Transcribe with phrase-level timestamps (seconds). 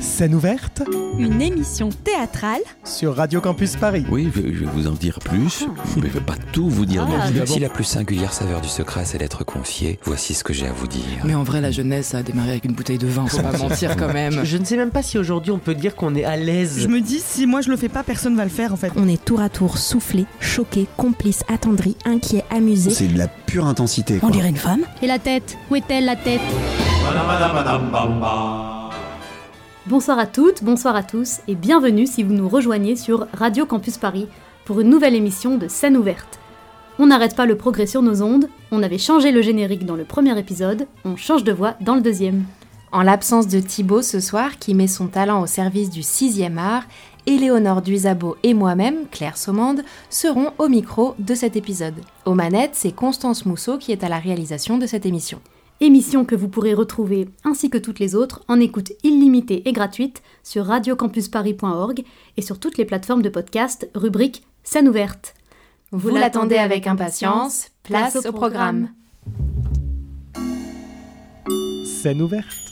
[0.00, 0.82] Scène ouverte
[1.18, 4.04] Une émission théâtrale sur Radio Campus Paris.
[4.10, 6.84] Oui, je, je vais vous en dire plus, mais je ne vais pas tout vous
[6.86, 7.46] dire non plus.
[7.46, 10.72] Si la plus singulière saveur du secret, c'est d'être confié, voici ce que j'ai à
[10.72, 11.02] vous dire.
[11.24, 13.96] Mais en vrai, la jeunesse a démarré avec une bouteille de vin, faut pas mentir
[13.96, 14.44] quand même.
[14.44, 16.78] Je ne sais même pas si aujourd'hui on peut dire qu'on est à l'aise.
[16.80, 18.92] Je me dis, si moi je le fais pas, personne va le faire en fait.
[18.96, 22.90] On est tour à tour soufflé, choqué, complice, attendri, inquiet, amusé.
[22.90, 24.18] C'est de la pure intensité.
[24.22, 24.82] On dirait une femme.
[25.02, 25.56] Et la tête?
[25.70, 26.40] Où est-elle la tête?
[29.88, 33.98] Bonsoir à toutes, bonsoir à tous et bienvenue si vous nous rejoignez sur Radio Campus
[33.98, 34.26] Paris
[34.64, 36.40] pour une nouvelle émission de Scène ouverte.
[36.98, 40.02] On n'arrête pas le progrès sur nos ondes, on avait changé le générique dans le
[40.02, 42.46] premier épisode, on change de voix dans le deuxième.
[42.90, 46.82] En l'absence de Thibaut ce soir, qui met son talent au service du 6e art,
[47.26, 52.02] Éléonore Duisabo et moi-même, Claire Saumande, seront au micro de cet épisode.
[52.24, 55.40] Aux manettes, c'est Constance Mousseau qui est à la réalisation de cette émission.
[55.80, 60.22] Émission que vous pourrez retrouver, ainsi que toutes les autres, en écoute illimitée et gratuite
[60.42, 62.02] sur radiocampusparis.org
[62.38, 65.34] et sur toutes les plateformes de podcast, rubrique Scène ouverte.
[65.92, 68.88] Vous, l'attendez avec impatience, place au programme.
[71.84, 72.65] Scène ouverte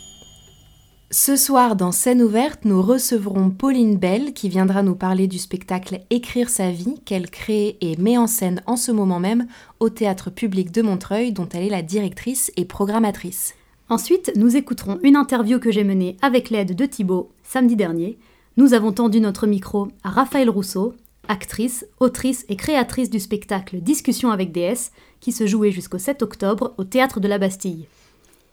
[1.17, 6.01] Ce soir, dans Scène ouverte, nous recevrons Pauline Bell qui viendra nous parler du spectacle
[6.11, 9.47] Écrire sa vie qu'elle crée et met en scène en ce moment même
[9.79, 13.55] au Théâtre public de Montreuil dont elle est la directrice et programmatrice.
[13.89, 18.19] Ensuite, nous écouterons une interview que j'ai menée avec l'aide de Thibaut samedi dernier.
[18.57, 20.95] Nous avons tendu notre micro à Raphaël Rousseau,
[21.29, 26.75] actrice, autrice et créatrice du spectacle Discussion avec DS, qui se jouait jusqu'au 7 octobre
[26.77, 27.87] au Théâtre de la Bastille.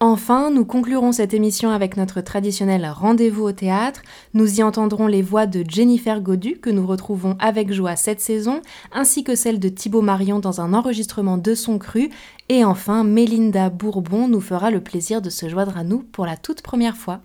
[0.03, 4.01] Enfin, nous conclurons cette émission avec notre traditionnel rendez-vous au théâtre.
[4.33, 8.63] Nous y entendrons les voix de Jennifer Godu, que nous retrouvons avec joie cette saison,
[8.91, 12.09] ainsi que celle de Thibaut Marion dans un enregistrement de son cru.
[12.49, 16.35] Et enfin, Mélinda Bourbon nous fera le plaisir de se joindre à nous pour la
[16.35, 17.19] toute première fois.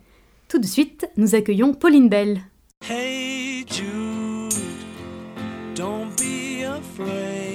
[0.48, 2.42] Tout de suite, nous accueillons Pauline Bell.
[2.90, 4.52] Hey Jude,
[5.74, 7.45] don't be afraid.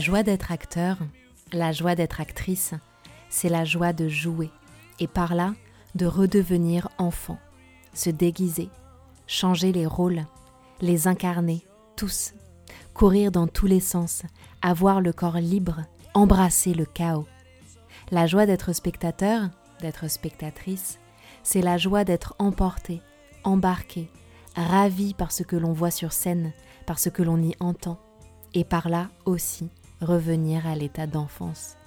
[0.00, 0.96] La joie d'être acteur,
[1.52, 2.72] la joie d'être actrice,
[3.28, 4.50] c'est la joie de jouer,
[4.98, 5.52] et par là,
[5.94, 7.38] de redevenir enfant,
[7.92, 8.70] se déguiser,
[9.26, 10.24] changer les rôles,
[10.80, 11.62] les incarner,
[11.96, 12.32] tous,
[12.94, 14.22] courir dans tous les sens,
[14.62, 15.84] avoir le corps libre,
[16.14, 17.28] embrasser le chaos.
[18.10, 19.50] La joie d'être spectateur,
[19.82, 20.98] d'être spectatrice,
[21.42, 23.02] c'est la joie d'être emporté,
[23.44, 24.08] embarqué,
[24.56, 26.54] ravi par ce que l'on voit sur scène,
[26.86, 28.00] par ce que l'on y entend,
[28.54, 29.68] et par là aussi
[30.00, 31.79] revenir à l'état d'enfance.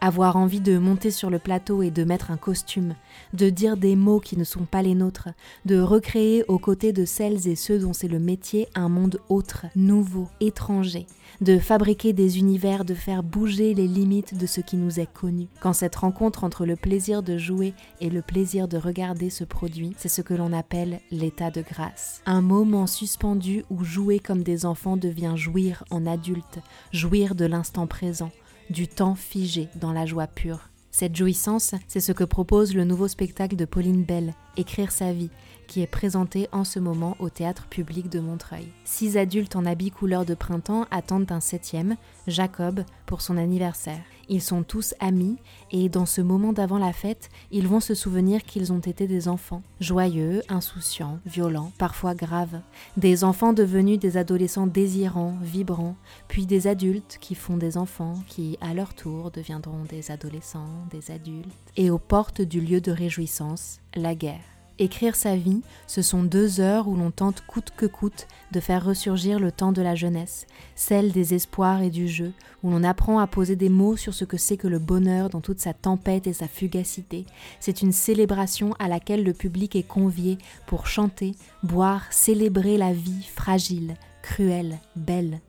[0.00, 2.94] Avoir envie de monter sur le plateau et de mettre un costume,
[3.32, 5.28] de dire des mots qui ne sont pas les nôtres,
[5.64, 9.66] de recréer aux côtés de celles et ceux dont c'est le métier un monde autre,
[9.74, 11.06] nouveau, étranger,
[11.40, 15.48] de fabriquer des univers, de faire bouger les limites de ce qui nous est connu.
[15.60, 19.94] Quand cette rencontre entre le plaisir de jouer et le plaisir de regarder se produit,
[19.96, 22.20] c'est ce que l'on appelle l'état de grâce.
[22.26, 26.60] Un moment suspendu où jouer comme des enfants devient jouir en adulte,
[26.92, 28.30] jouir de l'instant présent,
[28.70, 30.68] du temps figé dans la joie pure.
[30.90, 35.28] Cette jouissance, c'est ce que propose le nouveau spectacle de Pauline Bell, Écrire sa vie,
[35.66, 38.68] qui est présenté en ce moment au théâtre public de Montreuil.
[38.84, 44.00] Six adultes en habits couleur de printemps attendent un septième, Jacob, pour son anniversaire.
[44.28, 45.36] Ils sont tous amis
[45.70, 49.28] et dans ce moment d'avant la fête, ils vont se souvenir qu'ils ont été des
[49.28, 52.60] enfants, joyeux, insouciants, violents, parfois graves,
[52.96, 55.96] des enfants devenus des adolescents désirants, vibrants,
[56.28, 61.10] puis des adultes qui font des enfants qui, à leur tour, deviendront des adolescents, des
[61.10, 64.55] adultes, et aux portes du lieu de réjouissance, la guerre.
[64.78, 68.84] Écrire sa vie, ce sont deux heures où l'on tente coûte que coûte de faire
[68.84, 72.32] ressurgir le temps de la jeunesse, celle des espoirs et du jeu,
[72.62, 75.40] où l'on apprend à poser des mots sur ce que c'est que le bonheur dans
[75.40, 77.24] toute sa tempête et sa fugacité.
[77.58, 80.36] C'est une célébration à laquelle le public est convié
[80.66, 85.40] pour chanter, boire, célébrer la vie fragile, cruelle, belle.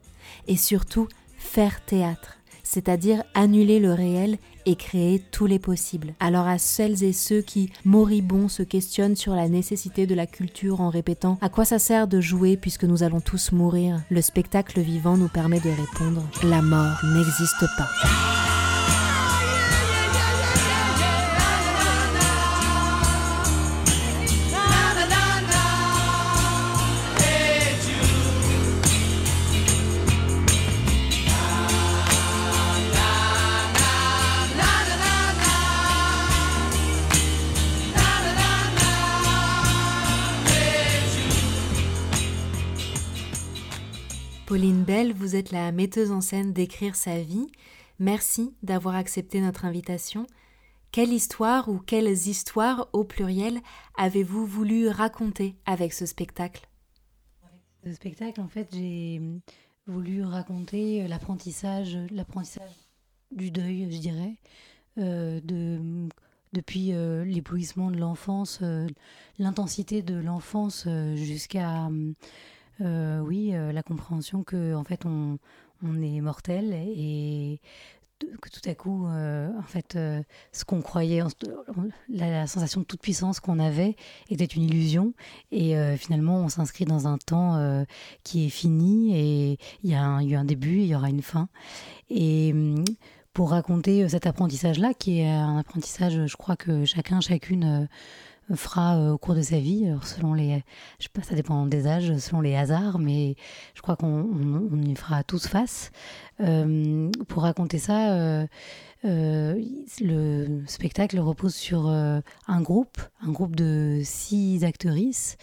[0.47, 2.37] Et surtout, faire théâtre
[2.67, 4.37] c'est-à-dire annuler le réel
[4.67, 6.13] et créer tous les possibles.
[6.19, 10.81] Alors à celles et ceux qui, moribonds, se questionnent sur la nécessité de la culture
[10.81, 14.81] en répétant à quoi ça sert de jouer puisque nous allons tous mourir, le spectacle
[14.81, 18.56] vivant nous permet de répondre la mort n'existe pas.
[44.57, 47.45] Pauline Bell, vous êtes la metteuse en scène d'Écrire sa vie.
[47.99, 50.25] Merci d'avoir accepté notre invitation.
[50.91, 53.59] Quelle histoire ou quelles histoires au pluriel
[53.99, 56.67] avez-vous voulu raconter avec ce spectacle?
[57.83, 59.21] Ce spectacle, en fait, j'ai
[59.85, 62.71] voulu raconter l'apprentissage, l'apprentissage
[63.29, 64.37] du deuil, je dirais,
[64.97, 66.09] euh, de,
[66.53, 68.87] depuis euh, l'éblouissement de l'enfance, euh,
[69.37, 71.91] l'intensité de l'enfance jusqu'à,
[72.81, 75.37] euh, oui, euh, la compréhension que en fait on,
[75.83, 77.59] on est mortel et
[78.41, 79.95] que tout à coup, euh, en fait,
[80.51, 81.21] ce qu'on croyait,
[82.09, 83.95] la, sensation de toute puissance qu'on avait
[84.31, 85.13] était une illusion.
[85.51, 87.85] Et finalement, on s'inscrit dans un temps
[88.23, 91.21] qui est fini et il y a un- eu un début, il y aura une
[91.21, 91.47] fin.
[92.09, 92.83] Et hum,
[93.33, 97.87] pour raconter cet apprentissage-là, qui est un apprentissage, je crois que chacun, chacune
[98.55, 100.63] fera euh, au cours de sa vie, alors selon les,
[100.99, 103.35] je sais pas, ça dépend des âges, selon les hasards, mais
[103.75, 105.91] je crois qu'on on- on y fera tous face.
[106.39, 108.47] Euh, pour raconter ça, euh,
[109.03, 115.37] le spectacle repose sur un groupe, un groupe de six actrices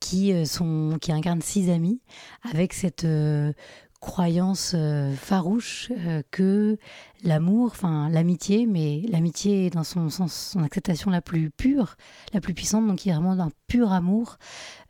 [0.00, 2.00] qui sont, qui incarnent six amis,
[2.42, 3.06] avec cette
[4.04, 6.76] croyance euh, farouche euh, que
[7.24, 11.96] l'amour, enfin l'amitié, mais l'amitié dans son sens, son acceptation la plus pure,
[12.32, 14.36] la plus puissante, donc qui est vraiment d'un pur amour,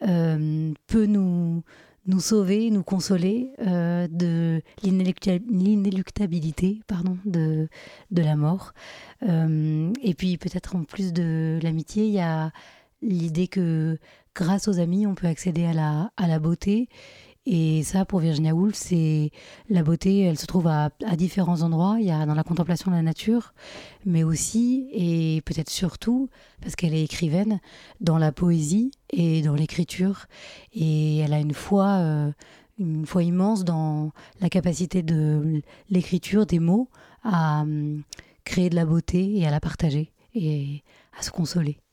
[0.06, 1.62] euh, peut nous
[2.06, 7.68] nous sauver, nous consoler de l'inélucta- l'inéluctabilité pardon, de,
[8.10, 8.74] de la mort.
[9.22, 12.52] Et puis peut-être en plus de l'amitié, il y a
[13.00, 13.98] l'idée que
[14.34, 16.88] grâce aux amis, on peut accéder à la, à la beauté.
[17.46, 19.30] Et ça, pour Virginia Woolf, c'est
[19.68, 21.96] la beauté, elle se trouve à, différents endroits.
[22.00, 23.52] Il y a dans la contemplation de la nature,
[24.06, 26.30] mais aussi, et peut-être surtout,
[26.62, 27.60] parce qu'elle est écrivaine,
[28.00, 30.26] dans la poésie et dans l'écriture.
[30.72, 32.32] Et elle a une foi, euh,
[32.78, 35.60] une foi immense dans la capacité de
[35.90, 36.88] l'écriture, des mots,
[37.24, 38.02] à hum,
[38.44, 40.82] créer de la beauté et à la partager et
[41.18, 41.83] à se consoler.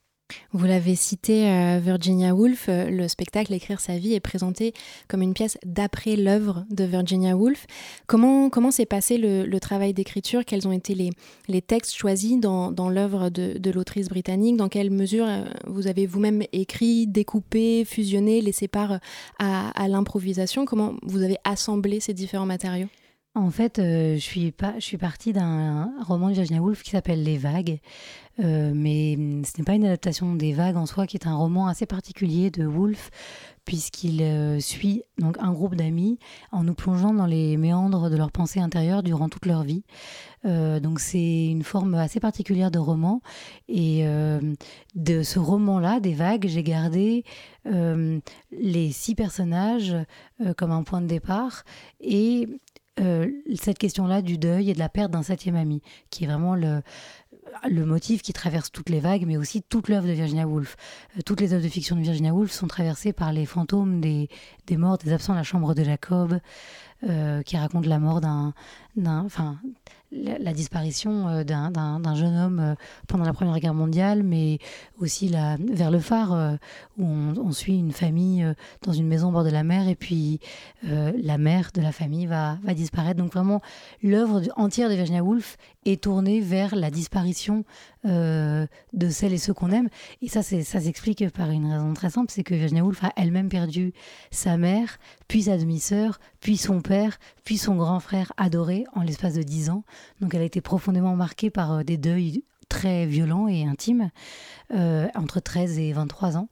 [0.53, 4.73] Vous l'avez cité, euh, Virginia Woolf, euh, le spectacle Écrire sa vie est présenté
[5.07, 7.65] comme une pièce d'après l'œuvre de Virginia Woolf.
[8.07, 10.45] Comment, comment s'est passé le, le travail d'écriture?
[10.45, 11.09] Quels ont été les,
[11.47, 14.57] les textes choisis dans, dans l'œuvre de, de l'autrice britannique?
[14.57, 18.99] Dans quelle mesure euh, vous avez vous-même écrit, découpé, fusionné, laissé part
[19.39, 20.65] à, à l'improvisation?
[20.65, 22.87] Comment vous avez assemblé ces différents matériaux?
[23.33, 24.19] En fait, euh, je,
[24.79, 27.79] suis partie d'un roman de Virginia Woolf qui s'appelle Les Vagues.
[28.41, 31.35] Euh, mais hum, ce n'est pas une adaptation des Vagues en soi, qui est un
[31.35, 33.09] roman assez particulier de Woolf,
[33.63, 36.19] puisqu'il euh, suit donc un groupe d'amis
[36.51, 39.83] en nous plongeant dans les méandres de leurs pensées intérieures durant toute leur vie.
[40.43, 43.21] Donc c'est une forme assez particulière de roman.
[43.69, 44.03] Et
[44.95, 47.23] de ce roman-là, des vagues, j'ai gardé
[47.65, 49.95] les six personnages
[50.57, 51.63] comme un point de départ
[51.99, 52.49] et
[52.99, 56.55] euh, cette question-là du deuil et de la perte d'un septième ami, qui est vraiment
[56.55, 56.81] le,
[57.69, 60.75] le motif qui traverse toutes les vagues, mais aussi toute l'œuvre de Virginia Woolf.
[61.17, 64.29] Euh, toutes les œuvres de fiction de Virginia Woolf sont traversées par les fantômes des,
[64.67, 66.39] des morts, des absents, la chambre de Jacob,
[67.09, 68.53] euh, qui raconte la mort d'un,
[70.11, 72.75] la, disparition euh, d'un, jeune homme euh,
[73.07, 74.59] pendant la Première Guerre mondiale, mais
[74.99, 76.55] aussi la, vers le phare euh,
[76.97, 78.45] où on, suit une famille
[78.81, 80.39] dans une maison au bord de la mer et puis
[80.83, 83.17] la mère de la famille va, va disparaître.
[83.17, 83.61] Donc vraiment,
[84.01, 87.65] l'œuvre entière de Virginia Woolf est tournée vers la disparition
[88.05, 89.89] euh, de celles et ceux qu'on aime.
[90.21, 93.49] Et ça, ça s'explique par une raison très simple, c'est que Virginia Woolf a elle-même
[93.49, 93.93] perdu
[94.31, 99.33] sa mère, puis sa demi-sœur, puis son père, puis son grand frère adoré en l'espace
[99.33, 99.83] de dix ans.
[100.19, 104.09] Donc elle a été profondément marquée par euh, des deuils très violents et intimes
[104.73, 106.47] euh, entre 13 et 23 ans.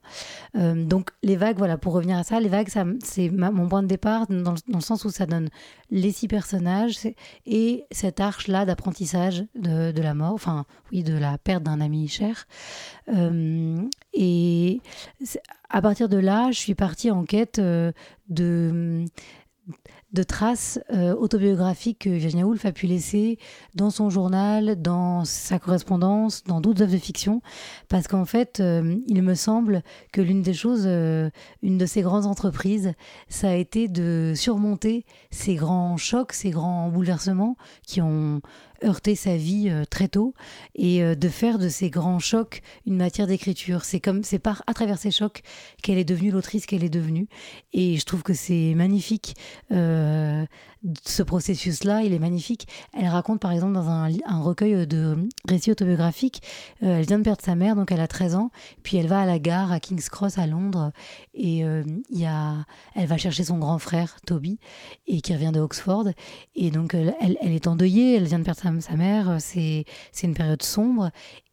[0.54, 2.68] Euh, donc les vagues, voilà, pour revenir à ça, les vagues,
[3.02, 5.48] c'est mon point de départ dans le, sens où ça donne
[5.90, 6.98] les six personnages
[7.46, 12.46] et cette arche-là d'apprentissage de, la mort, enfin oui, de la perte d'un ami cher.
[13.08, 13.78] Euh,
[14.12, 14.82] et
[15.70, 19.04] à partir de là, je suis partie en quête de
[20.12, 23.38] de traces euh, autobiographiques que Virginia Woolf a pu laisser
[23.74, 27.42] dans son journal, dans sa correspondance, dans d'autres œuvres de fiction,
[27.88, 31.30] parce qu'en fait, euh, il me semble que l'une des choses, euh,
[31.62, 32.92] une de ses grandes entreprises,
[33.28, 38.40] ça a été de surmonter ces grands chocs, ces grands bouleversements qui ont
[38.84, 40.34] heurté sa vie euh, très tôt
[40.74, 43.84] et euh, de faire de ces grands chocs une matière d'écriture.
[43.84, 45.42] C'est comme c'est par à travers ces chocs
[45.82, 47.28] qu'elle est devenue l'autrice qu'elle est devenue
[47.72, 49.36] et je trouve que c'est magnifique
[49.72, 50.44] euh,
[51.04, 52.66] ce processus-là, il est magnifique.
[52.98, 54.08] Elle raconte par exemple dans un,
[54.40, 56.42] recueil de récits autobiographiques,
[56.82, 58.50] euh, elle vient de perdre sa mère, donc elle a 13 ans,
[58.82, 60.92] puis elle va à la gare à King's Cross à Londres,
[61.34, 64.58] et euh, y a, elle va chercher son grand frère Toby,
[65.06, 66.04] et qui revient de Oxford,
[66.54, 69.84] et donc elle, elle- est endeuillée, elle vient de perdre sa, sa mère, c'est
[70.22, 71.10] une période sombre,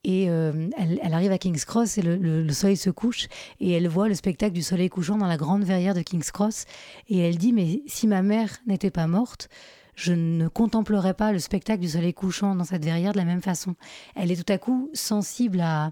[0.07, 3.27] et euh, elle, arrive à King's Cross et le- le soleil se couche
[3.59, 6.63] et elle voit le spectacle du soleil couchant dans la grande verrière de King's Cross.
[7.09, 9.49] Et elle dit mais si ma mère n'était pas morte,
[9.97, 13.41] je ne contemplerais pas le spectacle du soleil couchant dans cette verrière de la même
[13.41, 13.75] façon.
[14.15, 15.89] Elle est tout à coup sensible à,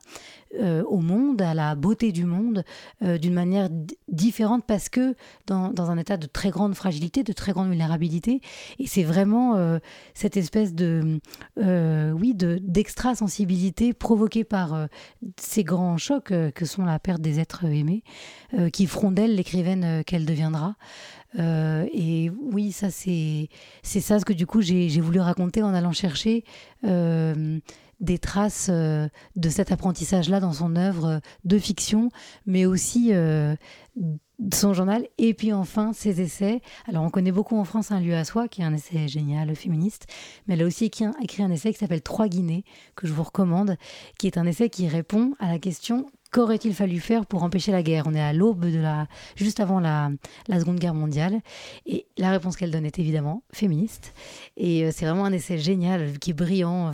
[0.62, 2.63] euh, au monde, à la beauté du monde,
[3.01, 3.67] euh, d'une manière
[4.07, 5.15] différente parce que
[5.47, 8.41] dans, un état de très grande fragilité, de très grande vulnérabilité.
[8.77, 9.79] Et c'est vraiment euh,
[10.13, 11.19] cette espèce de,
[11.57, 14.88] oui, de d'extra-sensibilité provoquée par
[15.39, 18.03] ces grands chocs que sont la perte des êtres aimés,
[18.71, 20.75] qui feront d'elle l'écrivaine qu'elle deviendra.
[21.39, 23.49] Euh, et oui, ça c'est
[23.83, 26.43] c'est ça ce que du coup j'ai voulu raconter en allant chercher
[26.85, 27.59] euh,
[27.99, 32.09] des traces euh, de cet apprentissage-là dans son œuvre de fiction,
[32.45, 33.11] mais aussi
[34.51, 36.61] son journal et puis enfin ses essais.
[36.87, 39.55] Alors on connaît beaucoup en France un lieu à soi qui est un essai génial
[39.55, 40.07] féministe,
[40.47, 42.63] mais elle a aussi écrit un essai qui s'appelle Trois Guinées
[42.95, 43.77] que je vous recommande,
[44.19, 47.81] qui est un essai qui répond à la question qu'aurait-il fallu faire pour empêcher la
[47.81, 48.03] guerre?
[48.07, 50.11] On est à l'aube de la juste avant la,
[50.49, 51.39] la Seconde Guerre mondiale
[51.85, 54.13] et la réponse qu'elle donne est évidemment féministe
[54.57, 56.91] et euh, c'est vraiment un essai génial qui est brillant,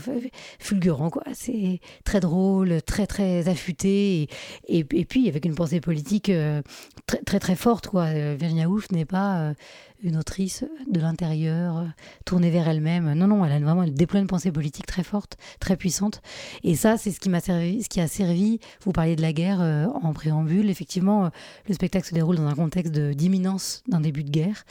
[0.59, 1.23] fulgurant quoi.
[1.33, 4.29] C'est très drôle, très très affûté
[4.67, 6.61] et, et, puis avec une pensée politique euh,
[7.07, 8.03] très très très forte quoi.
[8.03, 9.55] Euh, Virginia Woolf n'est pas
[10.03, 11.85] une autrice de l'intérieur euh,
[12.25, 13.13] tournée vers elle-même.
[13.13, 16.21] Non non, elle a vraiment elle déploie une pensée politique très forte, très puissante.
[16.63, 18.59] Et ça c'est ce qui m'a servi, ce qui a servi.
[18.83, 20.69] Vous parliez de la guerre euh, en préambule.
[20.69, 21.29] Effectivement, euh,
[21.67, 24.63] le spectacle se déroule dans un contexte d'imminence d'un début de guerre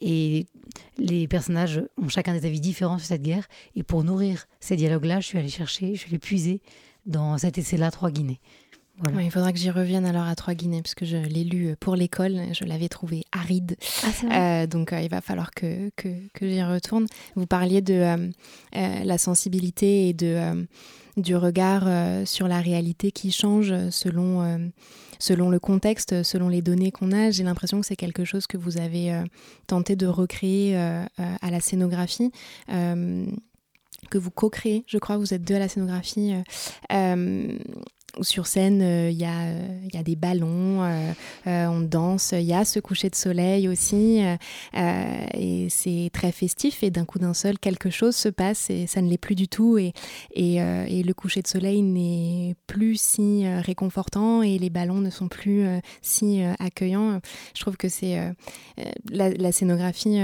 [0.00, 0.46] et
[0.98, 3.46] les personnages ont chacun des avis différents sur cette guerre.
[3.74, 6.60] Et pour nourrir ces dialogues-là, je suis allée chercher, je suis allée puiser
[7.06, 8.40] dans cet essai-là, Trois Guinées.
[8.98, 9.18] Voilà.
[9.18, 11.76] Ouais, il faudra que j'y revienne alors à Trois Guinées, parce que je l'ai lu
[11.78, 13.76] pour l'école, je l'avais trouvé aride.
[14.02, 17.06] Ah, Euh, donc euh, il va falloir que, que, que j'y retourne.
[17.34, 18.16] Vous parliez de euh,
[18.74, 20.64] euh, la sensibilité et de, euh,
[21.18, 24.58] du regard euh, sur la réalité qui change selon, euh,
[25.18, 27.30] selon le contexte, selon les données qu'on a.
[27.30, 29.24] J'ai l'impression que c'est quelque chose que vous avez euh,
[29.66, 32.30] tenté de recréer euh, euh, à la scénographie.
[32.72, 33.26] euh,
[34.10, 36.32] que vous co-créez, je crois, vous êtes deux à la scénographie.
[36.32, 36.42] euh,
[36.92, 37.58] euh,
[38.22, 42.32] sur scène, euh, il y, a, euh, il y a des ballons, euh, on danse,
[42.32, 44.22] il y a ce coucher de soleil aussi,
[44.74, 49.00] et c'est très festif, et d'un coup d'un seul, quelque chose se passe, et ça
[49.02, 49.92] ne l'est plus du tout, et,
[50.36, 55.66] le coucher de soleil n'est plus si réconfortant, et les ballons ne sont plus
[56.02, 57.20] si accueillants.
[57.54, 58.18] Je trouve que c'est
[59.10, 60.18] la, scénographie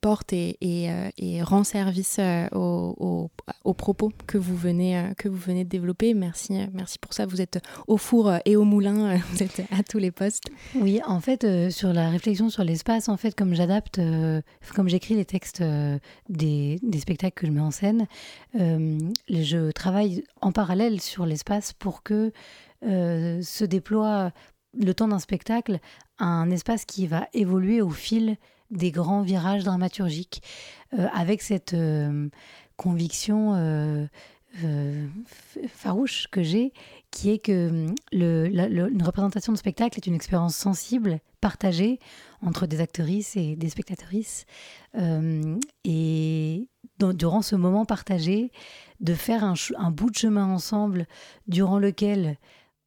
[0.00, 2.20] porte et, rend service
[2.52, 3.30] aux,
[3.76, 4.56] propos que vous
[5.16, 6.14] que vous venez de développer.
[6.14, 7.26] Merci, euh, merci pour ça.
[7.26, 10.44] Vous êtes au four euh, et au moulin, euh, vous êtes à tous les postes.
[10.74, 14.00] Oui, en fait, sur la réflexion sur l'espace, en fait, comme j'adapte,
[14.74, 15.62] comme j'écris les textes
[16.28, 18.06] des, spectacles que je mets en scène,
[18.54, 22.32] je travaille en parallèle sur l'espace pour que
[22.82, 24.32] se déploie
[24.78, 25.78] le temps d'un spectacle
[26.18, 28.36] un espace qui va évoluer au fil
[28.70, 30.42] des grands virages dramaturgiques,
[30.92, 31.76] avec cette
[32.76, 34.08] conviction
[34.64, 35.06] euh,
[35.68, 36.72] farouche que j'ai,
[37.10, 38.48] qui est que hum, le,
[38.90, 41.98] une représentation de spectacle est une expérience sensible, partagée
[42.42, 44.46] entre des actrices et des spectatrices.
[44.96, 48.50] Euh, et durant ce moment partagé,
[49.00, 51.06] de faire un bout de chemin ensemble
[51.46, 52.38] durant lequel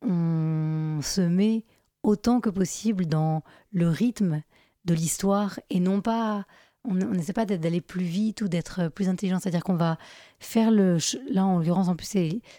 [0.01, 1.65] on se met
[2.03, 4.41] autant que possible dans le rythme
[4.85, 6.45] de l'histoire et non pas
[6.89, 9.39] on n'essaie pas d'aller plus vite ou d'être plus intelligent.
[9.39, 9.97] C'est-à-dire qu'on va
[10.39, 10.97] faire le
[11.29, 12.07] là en l'occurrence en plus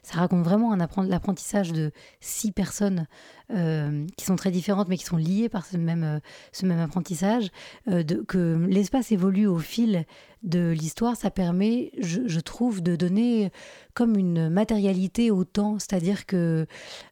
[0.02, 3.06] ça raconte vraiment l'apprentissage de six personnes
[3.52, 6.18] euh, qui sont très différentes mais qui sont liées par ce même euh,
[6.52, 7.50] ce même apprentissage
[7.88, 10.04] euh, de, que l'espace évolue au fil
[10.42, 11.16] de l'histoire.
[11.16, 13.50] Ça permet je, je trouve de donner
[13.94, 15.78] comme une matérialité au temps.
[15.78, 16.66] C'est-à-dire que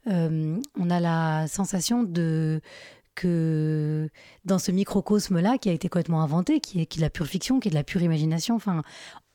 [0.06, 2.60] euh, on a la sensation de
[3.18, 4.08] que
[4.44, 7.26] dans ce microcosme-là qui a été complètement inventé, qui est, qui est de la pure
[7.26, 8.82] fiction, qui est de la pure imagination, enfin,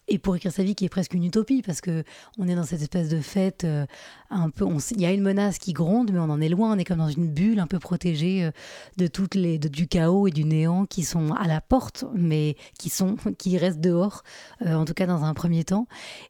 [0.07, 2.03] et pour écrire sa vie qui est presque une utopie parce que
[2.37, 3.85] on est dans cette espèce de fête euh,
[4.29, 6.73] un peu il y a une menace qui gronde mais on en est loin.
[6.73, 8.51] On est comme dans une bulle un peu protégée euh,
[8.97, 12.89] de toutes les du chaos et du néant qui sont à la porte mais qui
[12.89, 14.23] sont qui restent dehors
[14.65, 15.87] euh, en tout cas dans un premier temps.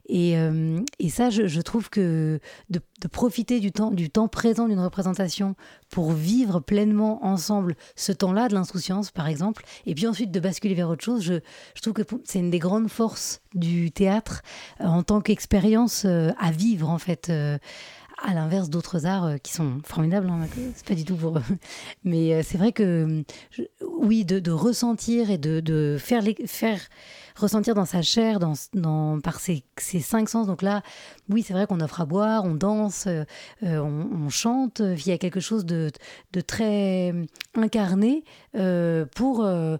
[0.08, 0.34] Et,
[0.98, 2.40] et ça je, trouve que
[2.70, 5.56] de, profiter du temps du temps présent d'une représentation
[5.90, 10.74] pour vivre pleinement ensemble ce temps-là de l'insouciance par exemple et puis ensuite de basculer
[10.74, 11.34] vers autre chose je,
[11.74, 13.40] je trouve que c'est une des grandes forces
[13.90, 14.42] théâtre
[14.80, 17.58] euh, en tant qu'expérience euh, à vivre en fait euh,
[18.22, 21.40] à l'inverse d'autres arts qui sont formidables, hein, c'est pas du tout pour.
[22.04, 23.24] Mais c'est vrai que,
[23.98, 26.78] oui, de, de, ressentir et de, de faire, les, faire
[27.34, 30.46] ressentir dans sa chair, dans, par ses, cinq sens.
[30.46, 30.82] Donc là,
[31.28, 33.24] oui, c'est vrai qu'on offre à boire, on danse, euh,
[33.62, 34.80] on, on, chante.
[34.80, 35.90] Il y a quelque chose de,
[36.46, 37.12] très
[37.54, 38.24] incarné
[38.56, 39.76] euh, pour euh,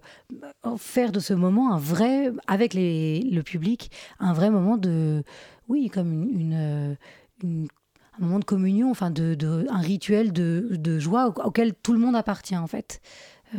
[0.77, 5.23] faire de ce moment un vrai, avec le public, un vrai moment de,
[5.69, 6.97] oui, comme
[7.43, 12.15] un moment de communion, enfin de un rituel de, de joie auquel tout le monde
[12.15, 13.01] appartient en fait.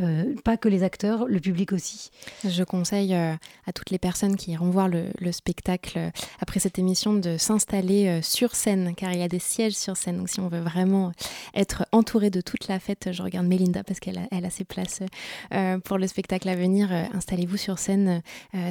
[0.01, 2.11] Euh, pas que les acteurs, le public aussi.
[2.47, 3.33] Je conseille euh,
[3.65, 7.37] à toutes les personnes qui iront voir le, le spectacle euh, après cette émission de
[7.37, 10.17] s'installer sur scène, car il y a des sièges sur scène.
[10.17, 11.11] Donc si on veut vraiment
[11.55, 15.01] être entouré de toute la fête, je regarde Mélinda parce qu'elle a, ses places
[15.83, 16.91] pour le spectacle à venir.
[17.13, 18.21] Installez-vous sur scène,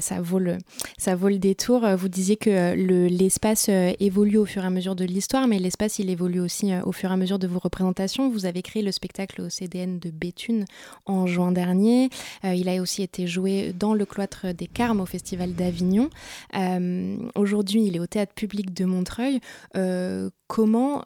[0.01, 0.59] ça, vaut le,
[0.97, 1.87] ça vaut le détour.
[1.97, 2.75] Vous disiez que
[3.09, 6.93] l'espace évolue au fur et à mesure de l'histoire, mais l'espace il évolue aussi au
[6.93, 8.31] fur et à mesure de vos représentations.
[8.31, 10.65] Vous avez créé le spectacle au CDN de Béthune
[11.07, 12.11] en juin dernier.
[12.45, 16.11] Euh, il a aussi été joué dans le cloître des Carmes au Festival d'Avignon.
[16.57, 19.41] Euh, Aujourd'hui, il est au Théâtre public de Montreuil.
[19.77, 21.03] Euh, comment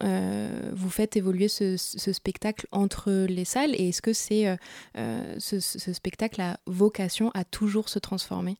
[0.72, 4.56] vous faites évoluer ce, ce, spectacle entre les salles et est-ce que c'est
[4.94, 8.56] ce, ce spectacle a vocation à toujours se transformer?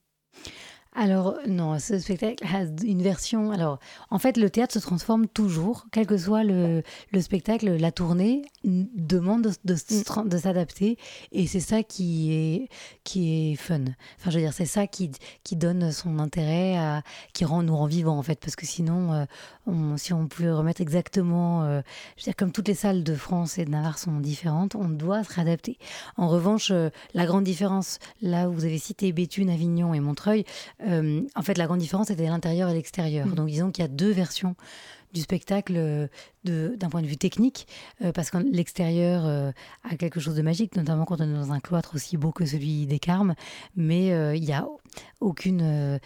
[0.93, 3.53] Alors non, ce spectacle a une version.
[3.53, 3.79] Alors
[4.11, 6.83] en fait, le théâtre se transforme toujours, quel que soit le,
[7.13, 9.75] le spectacle, la tournée demande de,
[10.37, 10.99] s'adapter,
[11.31, 12.69] et c'est ça qui est
[13.05, 13.85] qui est fun.
[14.19, 15.13] Enfin, je veux dire, c'est ça qui
[15.45, 17.03] qui donne son intérêt, à,
[17.35, 19.13] qui rend nous rend vivants en fait, parce que sinon,
[19.69, 21.83] euh, si on pouvait remettre exactement, euh,
[22.17, 24.89] je veux dire, comme toutes les salles de France et de Navarre sont différentes, on
[24.89, 25.79] doit se réadapter.
[26.17, 30.45] En revanche, euh, la grande différence, là où vous avez cité Béthune, Avignon et Montreuil
[30.89, 33.27] euh, en fait, la grande différence était l'intérieur et l'extérieur.
[33.27, 33.35] Mmh.
[33.35, 34.55] Donc, disons qu'il y a deux versions
[35.13, 36.07] du spectacle euh,
[36.45, 37.67] d'un point de vue technique,
[38.03, 39.51] euh, parce que l'extérieur euh,
[39.89, 42.47] a quelque chose de magique, notamment quand on est dans un cloître aussi beau que
[42.47, 43.35] celui des Carmes,
[43.77, 44.67] mais euh, il n'y a
[45.21, 45.63] aucune...
[45.63, 45.99] Euh,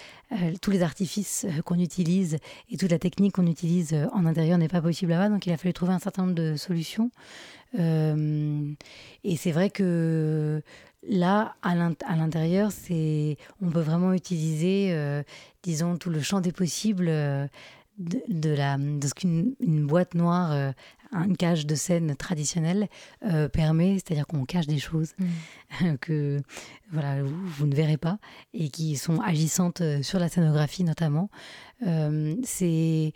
[0.61, 4.83] tous les artifices qu'on utilise et toute la technique qu'on utilise en intérieur n'est pas
[4.83, 7.11] possible là-bas, donc il a fallu trouver un certain nombre de solutions.
[7.79, 10.61] et c'est vrai que
[11.09, 15.23] Là, à l'intérieur, c'est, on peut vraiment utiliser, euh,
[15.63, 17.47] disons, tout le champ des possibles euh,
[17.99, 20.73] de, de, la, de ce qu'une une boîte noire, euh,
[21.13, 22.89] une cage de scène traditionnelle
[23.53, 25.97] permet, c'est-à-dire qu'on cache des choses mmh.
[26.01, 26.41] que
[26.91, 28.19] voilà, vous, vous, ne verrez pas
[28.53, 31.31] et qui sont agissantes sur la scénographie notamment.
[32.43, 33.13] C'est,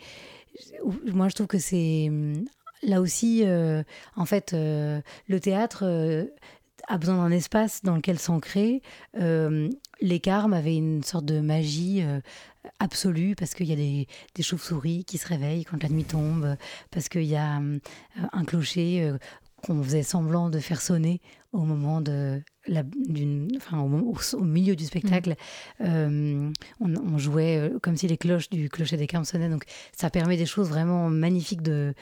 [1.07, 2.09] moi, je trouve que c'est
[2.85, 3.44] là aussi,
[4.14, 5.85] en fait, le théâtre
[6.88, 8.83] a besoin d'un espace dans lequel s'ancrer.
[9.18, 9.68] Euh,
[10.01, 12.20] les carmes avaient une sorte de magie euh,
[12.81, 16.57] absolue parce qu'il y a des, des chauves-souris qui se réveillent quand la nuit tombe,
[16.90, 17.79] parce qu'il y a euh,
[18.33, 19.12] un clocher
[19.62, 21.20] qu'on faisait semblant de faire sonner
[21.53, 25.35] au moment de la, d'une, enfin, au, milieu du spectacle.
[25.81, 25.85] Mmh.
[25.85, 26.50] Euh,
[26.81, 29.48] on, on, jouait euh, comme si les cloches du clocher des Carmes sonnaient.
[29.48, 29.64] Donc
[29.96, 31.94] ça permet des choses vraiment magnifiques de,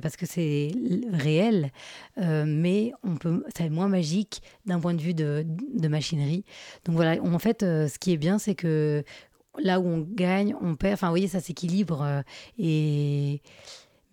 [0.00, 0.72] parce que c'est
[1.12, 1.70] réel,
[2.18, 6.44] euh, mais on peut, c'est moins magique d'un point de vue de, de machinerie.
[6.84, 9.04] Donc voilà, on, en fait, euh, ce qui est bien, c'est que
[9.58, 10.94] là où on gagne, on perd.
[10.94, 12.22] Enfin, vous voyez, ça s'équilibre
[12.58, 13.40] et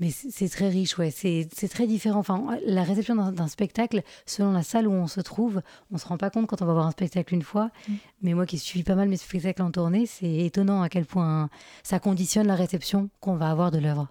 [0.02, 1.12] mais c'est très riche, ouais.
[1.12, 2.20] C'est très différent.
[2.20, 5.62] Enfin, la réception d'un spectacle, selon la salle où on se trouve,
[5.92, 7.70] on se rend pas compte quand on va voir un spectacle une fois.
[7.88, 7.94] Mmh.
[8.24, 11.50] Mais moi qui suis pas mal mes spectacles en tournée, c'est étonnant à quel point
[11.84, 14.08] ça conditionne la réception qu'on va avoir de l'œuvre.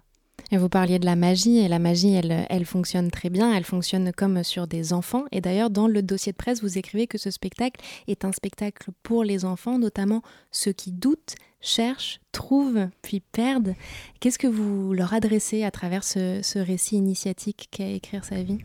[0.49, 3.65] Et vous parliez de la magie, et la magie, elle, elle fonctionne très bien, elle
[3.65, 5.25] fonctionne comme sur des enfants.
[5.33, 8.91] Et d'ailleurs, dans le dossier de presse, vous écrivez que ce spectacle est un spectacle
[9.03, 13.75] pour les enfants, notamment ceux qui doutent, cherchent, trouvent, puis perdent.
[14.19, 18.59] Qu'est-ce que vous leur adressez à travers ce, récit initiatique qu'est écrire sa vie?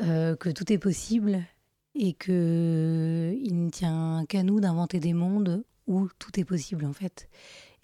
[0.00, 1.42] Euh, Que tout est possible
[1.94, 6.92] et que il ne tient qu'à nous d'inventer des mondes où tout est possible en
[6.92, 7.28] fait.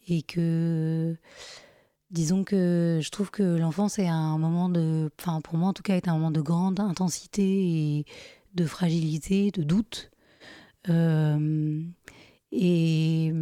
[0.07, 1.17] Et que
[2.11, 5.83] disons que je trouve que l'enfance est un moment de, enfin pour moi en tout
[5.83, 7.43] cas, est un moment de grande intensité
[7.99, 8.05] et
[8.55, 10.11] de fragilité, de doute.
[10.89, 11.83] Euh,
[12.53, 13.33] et,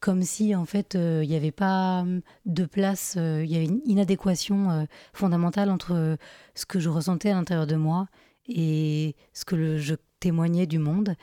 [0.00, 2.04] comme si en fait il n'y avait pas
[2.46, 6.16] de place, il y avait une inadéquation fondamentale entre
[6.54, 8.08] ce que je ressentais à l'intérieur de moi
[8.48, 11.16] et ce que je témoignais du monde.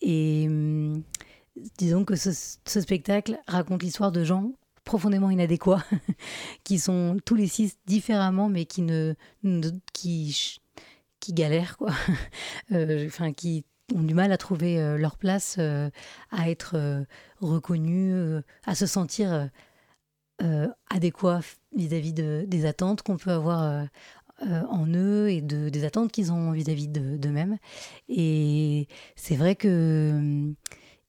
[0.00, 1.02] Et hum,
[1.78, 2.32] disons que ce,
[2.64, 4.52] spectacle raconte l'histoire de gens
[4.84, 5.84] profondément inadéquats,
[6.64, 9.14] qui sont tous les six différemment, mais qui ne,
[9.92, 10.58] qui,
[11.20, 11.92] qui galèrent, quoi.
[12.72, 15.90] Euh, qui ont du mal à trouver euh, leur place, euh,
[16.30, 17.04] à être
[17.40, 19.50] reconnus, à se sentir
[20.90, 21.40] adéquats
[21.76, 23.86] vis-à-vis de, des attentes qu'on peut avoir
[24.40, 27.58] en eux et de, des attentes qu'ils ont vis-à-vis d'eux-mêmes.
[28.08, 30.54] Et c'est vrai que hum,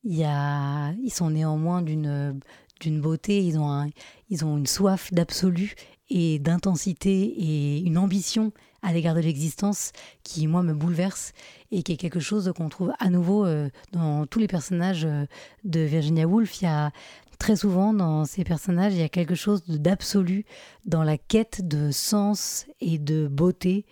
[0.04, 2.40] y a, ils sont néanmoins d'une
[2.84, 3.90] d'une beauté, ils ont,
[4.30, 5.76] ils ont une soif d'absolu
[6.10, 8.52] et d'intensité et une ambition
[8.84, 9.92] à l'égard de l'existence
[10.24, 11.32] qui, moi, me bouleverse
[11.72, 15.26] et qui est quelque chose qu'on trouve à nouveau euh, dans tous les personnages euh,
[15.64, 16.62] de Virginia Woolf.
[16.62, 16.92] Il y a
[17.40, 20.46] très souvent dans ces personnages, il y a quelque chose d'absolu
[20.86, 23.86] dans la quête de sens et de beauté,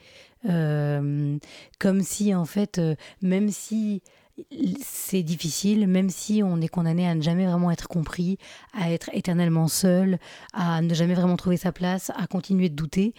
[0.50, 1.38] euh,
[1.80, 2.82] comme si, en fait,
[3.22, 4.04] même si
[4.82, 8.38] c'est difficile, même si on est condamné à ne jamais vraiment être compris,
[8.74, 10.20] à être éternellement seul,
[10.54, 13.14] à ne jamais vraiment trouver sa place, à continuer de douter.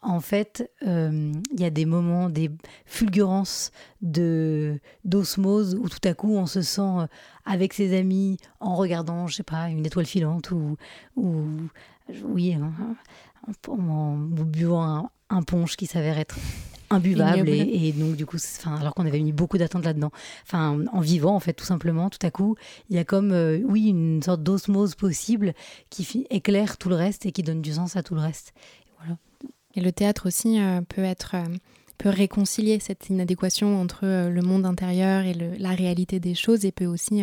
[0.00, 2.50] En fait, euh, il y a des moments, des
[2.86, 7.06] fulgurances de d'osmose où tout à coup on se sent euh,
[7.44, 10.76] avec ses amis en regardant, je sais pas, une étoile filante ou,
[11.16, 11.46] ou
[12.24, 15.10] oui, en, en, buvant un
[15.42, 16.36] punch qui s'avère être
[16.90, 20.10] imbuvable et, donc du coup enfin alors qu'on avait mis beaucoup d'attentes là-dedans.
[20.44, 22.56] Enfin en vivant en fait tout simplement tout à coup
[22.88, 25.52] il y a comme euh, oui une sorte d'osmose possible
[25.90, 28.52] qui éclaire tout le reste et qui donne du sens à tout le reste.
[28.86, 29.16] Et, voilà.
[29.74, 31.44] et le théâtre aussi euh, peut être euh,
[31.98, 36.86] peut réconcilier cette inadéquation entre le monde intérieur et la réalité des choses et peut
[36.86, 37.22] aussi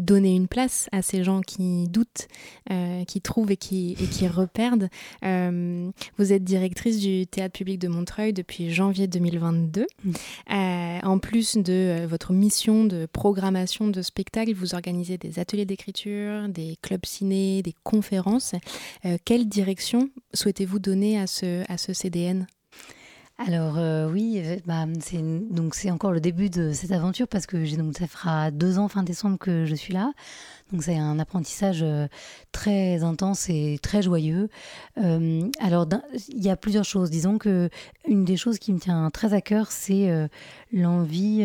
[0.00, 2.28] donner une place à ces gens qui doutent,
[2.70, 4.88] euh, qui trouvent et qui, et qui reperdent.
[5.24, 9.86] Euh, vous êtes directrice du théâtre public de Montreuil depuis janvier 2022.
[10.04, 10.10] Mm.
[10.52, 16.48] Euh, en plus de votre mission de programmation de spectacles, vous organisez des ateliers d'écriture,
[16.48, 18.54] des clubs ciné, des conférences.
[19.24, 22.46] quelle direction souhaitez-vous donner à ce, à ce CDN
[23.46, 23.78] alors
[24.12, 27.96] oui, bah, c'est donc c'est encore le début de cette aventure parce que j'ai donc
[27.96, 30.12] ça fera deux ans fin décembre que je suis là.
[30.72, 32.06] Donc c'est un apprentissage euh,
[32.52, 34.48] très intense et très joyeux.
[34.98, 35.86] Euh, alors
[36.28, 37.10] il y a plusieurs choses.
[37.10, 37.70] Disons que
[38.06, 40.28] une des choses qui me tient très à cœur, c'est euh,
[40.72, 41.44] l'envie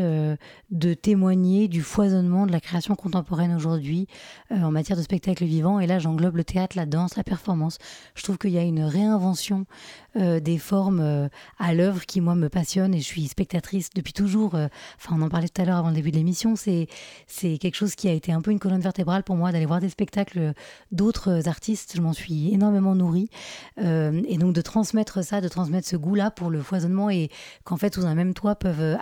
[0.71, 4.07] de témoigner du foisonnement de la création contemporaine aujourd'hui
[4.51, 5.79] en matière de spectacle vivant.
[5.79, 7.77] Et là, j'englobe le théâtre, la danse, la performance.
[8.15, 9.65] Je trouve qu'il y a une réinvention
[10.15, 14.55] des formes à l'œuvre qui moi me passionne et je suis spectatrice depuis toujours.
[14.55, 16.55] Enfin, on en parlait tout à l'heure avant le début de l'émission.
[16.55, 16.87] C'est
[17.37, 19.89] quelque chose qui a été un peu une colonne vertébrale pour moi d'aller voir des
[19.89, 20.53] spectacles
[20.91, 21.93] d'autres artistes.
[21.95, 23.29] Je m'en suis énormément nourrie.
[23.83, 27.29] Euh, et donc de transmettre ça, de transmettre ce goût-là pour le foisonnement et
[27.63, 28.97] qu'en fait, sous un même toit, peuvent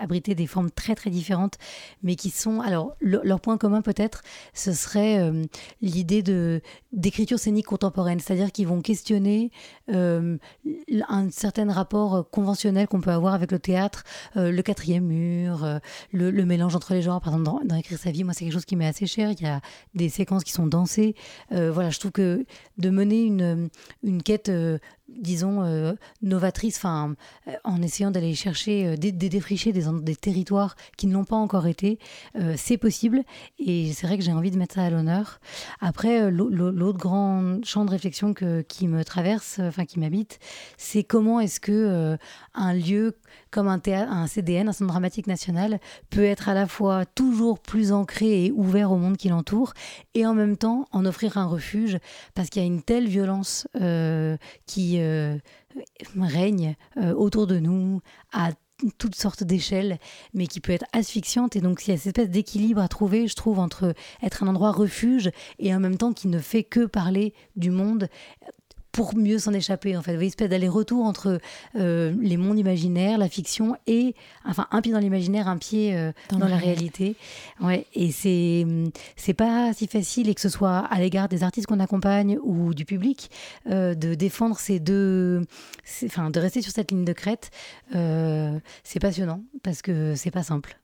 [0.00, 1.54] abriter, des formes très très différentes,
[2.02, 2.60] mais qui sont.
[2.60, 4.22] Alors, leur point commun peut-être,
[4.52, 5.42] ce serait euh,
[5.80, 6.60] l'idée de
[6.92, 9.50] d'écriture scénique contemporaine, c'est-à-dire qu'ils vont questionner
[9.90, 10.36] euh,
[11.08, 14.04] un certain rapport conventionnel qu'on peut avoir avec le théâtre,
[14.36, 15.80] le quatrième mur,
[16.12, 17.20] le, mélange entre les genres.
[17.20, 19.32] Par exemple, dans, dans Écrire sa vie, moi, c'est quelque chose qui m'est assez cher.
[19.32, 19.60] Il y a
[19.94, 21.14] des séquences qui sont dansées.
[21.52, 22.44] Euh, voilà, je trouve que
[22.78, 23.68] de mener une,
[24.02, 27.14] une quête, euh, disons, euh, novatrice, enfin,
[27.64, 31.98] en essayant d'aller chercher, de, défricher des, des, territoires qui ne l'ont pas encore été,
[32.56, 33.22] c'est possible.
[33.58, 35.40] Et c'est vrai que j'ai envie de mettre ça à l'honneur.
[35.80, 40.38] Après, l'autre grand champ de réflexion que, qui me traverse, enfin, qui m'habite,
[40.76, 42.16] c'est comment est-ce que
[42.54, 43.16] un lieu
[43.50, 45.78] comme un, théâtre, un CDN, un centre dramatique national,
[46.10, 49.74] peut être à la fois toujours plus ancré et ouvert au monde qui l'entoure,
[50.14, 51.98] et en même temps en offrir un refuge,
[52.34, 54.36] parce qu'il y a une telle violence euh,
[55.00, 55.36] euh,
[56.18, 58.00] règne euh, autour de nous,
[58.32, 58.50] à
[58.98, 59.98] toutes sortes d'échelles,
[60.34, 61.56] mais qui peut être asphyxiante.
[61.56, 64.48] Et donc, il y a cette espèce d'équilibre à trouver, je trouve, entre être un
[64.48, 68.08] endroit refuge et en même temps qui ne fait que parler du monde
[68.94, 70.12] pour mieux s'en échapper en fait.
[70.12, 71.40] Vous voyez, espèce d'aller-retour entre
[71.74, 76.12] euh, les mondes imaginaires, la fiction et enfin un pied dans l'imaginaire, un pied euh,
[76.30, 77.16] dans, la réalité.
[77.60, 78.64] Ouais, et c'est
[79.16, 82.72] c'est pas si facile et que ce soit à l'égard des artistes qu'on accompagne ou
[82.72, 83.30] du public
[83.68, 85.42] euh, de défendre ces deux,
[86.06, 87.50] enfin de rester sur cette ligne de crête.
[87.90, 90.78] c'est passionnant parce que c'est pas simple.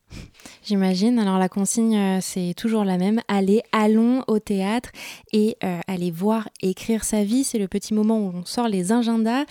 [0.63, 1.19] J'imagine.
[1.19, 3.21] Alors la consigne, euh, c'est toujours la même.
[3.29, 4.91] Allez, allons au théâtre
[5.33, 7.45] et euh, allez voir écrire sa vie.
[7.45, 9.45] C'est le petit moment où on sort les agendas.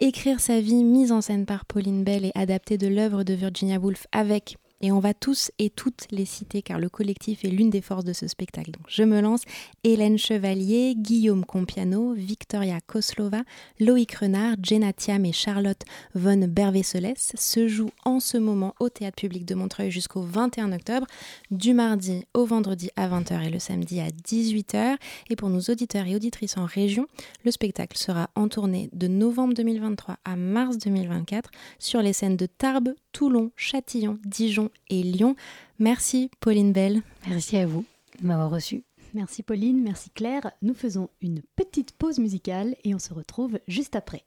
[0.00, 3.78] Écrire sa vie, mise en scène par Pauline Bell et adaptée de l'œuvre de Virginia
[3.78, 7.70] Woolf avec Et on va tous et toutes les citer car le collectif est l'une
[7.70, 8.70] des forces de ce spectacle.
[8.70, 9.42] Donc je me lance.
[9.82, 13.42] Hélène Chevalier, Guillaume Compiano, Victoria Koslova,
[13.80, 15.82] Loïc Renard, Jenna Thiam et Charlotte
[16.14, 21.06] von Berveseles se jouent en ce moment au Théâtre Public de Montreuil jusqu'au 21 octobre,
[21.50, 24.96] du mardi au vendredi à 20h et le samedi à 18h.
[25.30, 27.06] Et pour nos auditeurs et auditrices en région,
[27.44, 32.46] le spectacle sera en tournée de novembre 2023 à mars 2024 sur les scènes de
[32.46, 35.34] Tarbes, Toulon, Châtillon, Dijon et Lyon.
[35.80, 37.02] Merci Pauline Bell.
[37.28, 37.84] Merci à vous
[38.22, 38.84] de m'avoir reçu.
[39.12, 40.52] Merci Pauline, merci Claire.
[40.62, 44.22] Nous faisons une petite pause musicale et on se retrouve juste après.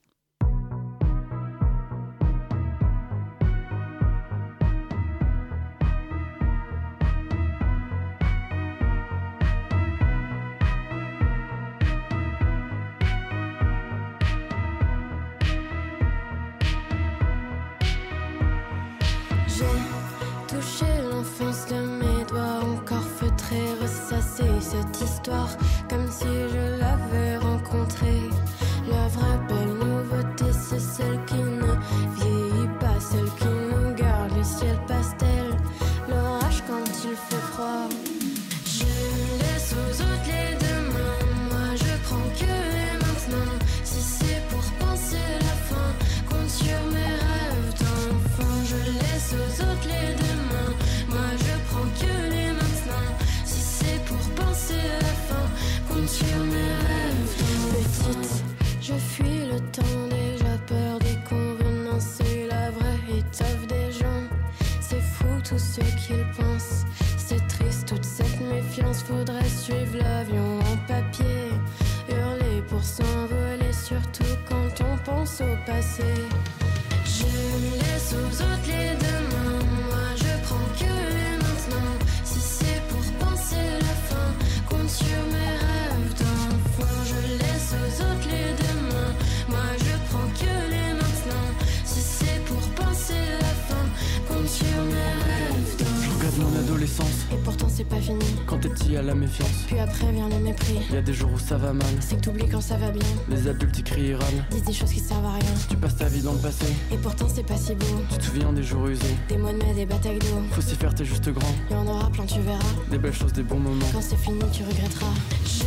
[100.91, 101.87] Y a des jours où ça va mal.
[102.01, 103.01] C'est que t'oublies quand ça va bien.
[103.29, 104.45] Les adultes y crient et râlent.
[104.51, 105.53] Disent des choses qui servent à rien.
[105.69, 106.65] Tu passes ta vie dans le passé.
[106.91, 107.85] Et pourtant c'est pas si beau.
[108.09, 109.15] Tu te souviens des jours usés.
[109.29, 110.41] Des mois de mai, des batailles d'eau.
[110.51, 111.53] Faut s'y faire, t'es juste grand.
[111.69, 112.59] Y en aura plein, tu verras.
[112.89, 113.85] Des belles choses, des bons moments.
[113.93, 115.13] Quand c'est fini, tu regretteras.
[115.45, 115.63] Je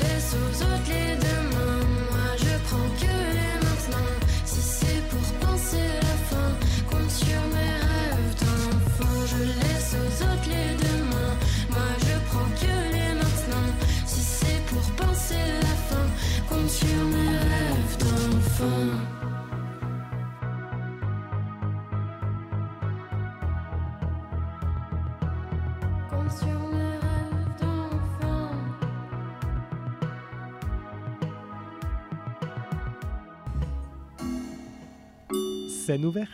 [0.00, 1.11] laisse aux autres les
[35.68, 36.30] Scène ouverte.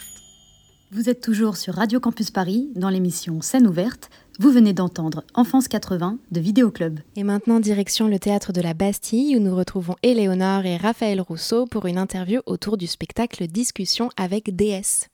[0.91, 4.11] Vous êtes toujours sur Radio Campus Paris dans l'émission Scène ouverte.
[4.41, 7.01] Vous venez d'entendre Enfance 80 de Vidéo Club.
[7.17, 11.67] Et maintenant, direction le théâtre de la Bastille où nous retrouvons Éléonore et Raphaël Rousseau
[11.67, 15.09] pour une interview autour du spectacle Discussion avec DS.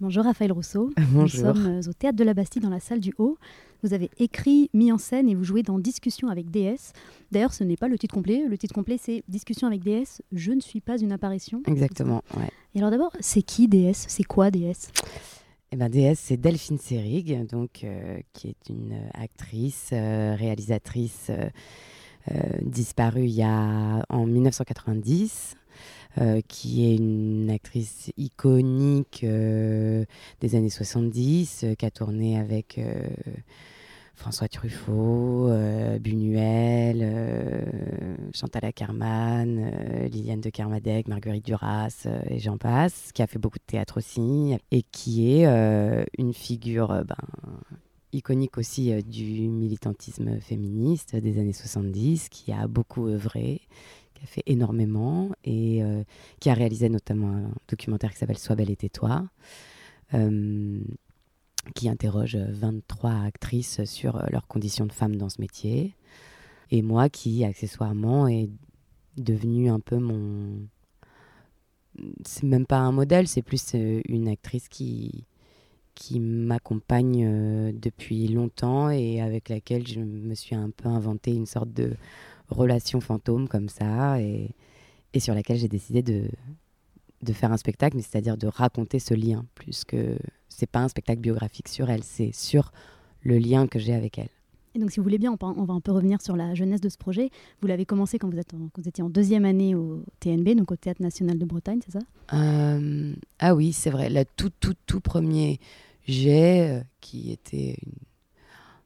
[0.00, 0.90] Bonjour Raphaël Rousseau.
[1.12, 1.48] Bonjour.
[1.48, 3.36] Nous sommes euh, au théâtre de la Bastille dans la salle du Haut.
[3.82, 6.94] Vous avez écrit, mis en scène et vous jouez dans Discussion avec DS.
[7.30, 8.46] D'ailleurs, ce n'est pas le titre complet.
[8.48, 10.22] Le titre complet, c'est Discussion avec DS.
[10.32, 11.60] Je ne suis pas une apparition.
[11.66, 12.48] Exactement, ouais.
[12.74, 14.88] Et alors d'abord, c'est qui DS C'est quoi DS
[15.74, 21.30] Eh ben, DS, c'est Delphine Seyrig, donc, euh, qui est une euh, actrice, euh, réalisatrice
[22.60, 25.56] disparue il y a, en 1990,
[26.18, 32.78] euh, qui est une actrice iconique des années 70, euh, qui a tourné avec
[34.22, 42.38] François Truffaut, euh, Buñuel, euh, Chantal Ackerman, euh, Liliane de Kermadec, Marguerite Duras euh, et
[42.38, 45.44] j'en passe, qui a fait beaucoup de théâtre aussi et qui est
[46.18, 47.16] une figure ben,
[48.12, 53.60] iconique aussi du militantisme féministe des années 70, qui a beaucoup œuvré,
[54.14, 55.82] qui a fait énormément et
[56.38, 59.24] qui a réalisé notamment un documentaire qui s'appelle Sois belle et tais-toi.
[61.74, 65.94] Qui interroge 23 actrices sur euh, leurs conditions de femmes dans ce métier.
[66.70, 68.50] Et moi qui, accessoirement, est
[69.16, 70.66] devenue un peu mon...
[72.24, 75.26] C'est même pas un modèle, c'est plus euh, une actrice qui,
[75.94, 81.46] qui m'accompagne euh, depuis longtemps et avec laquelle je me suis un peu inventé une
[81.46, 81.94] sorte de
[82.48, 84.54] relation fantôme comme ça et,
[85.12, 86.24] et sur laquelle j'ai décidé de,
[87.22, 90.16] de faire un spectacle, c'est-à-dire de raconter ce lien, plus que
[90.56, 92.72] c'est pas un spectacle biographique sur elle, c'est sur
[93.22, 94.28] le lien que j'ai avec elle.
[94.74, 96.88] Et donc, si vous voulez bien, on, va un peu revenir sur la jeunesse de
[96.88, 97.28] ce projet.
[97.60, 100.54] Vous l'avez commencé quand vous, êtes en- quand vous étiez en deuxième année au TNB,
[100.54, 101.98] donc au Théâtre National de Bretagne, c'est ça?
[102.32, 104.08] Euh, ah oui, c'est vrai.
[104.08, 105.60] Le tout, tout, tout premier
[106.08, 107.76] jet, euh, qui était.
[107.84, 107.92] une-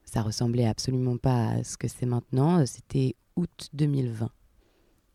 [0.03, 4.29] Ça ressemblait absolument pas à ce que c'est maintenant, euh, c'était août 2020.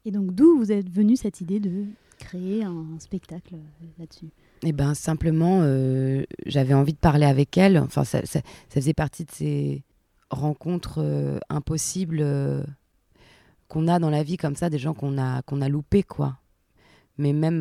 [0.05, 1.85] Et donc, d'où vous êtes venue cette idée de
[2.19, 3.57] créer un spectacle
[3.99, 4.31] là-dessus?
[4.65, 7.79] Eh ben simplement, euh, j'avais envie de parler avec elle.
[7.79, 8.21] Enfin, ça,
[8.69, 9.83] faisait partie de ces
[10.31, 12.63] rencontres euh, impossibles euh,
[13.69, 16.39] qu'on a dans la vie, comme ça, des gens qu'on a, qu'on a loupés, quoi.
[17.19, 17.61] Mais même,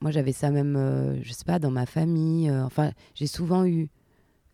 [0.00, 2.50] moi, j'avais ça même, je sais pas, dans ma famille.
[2.50, 3.90] enfin, j'ai souvent eu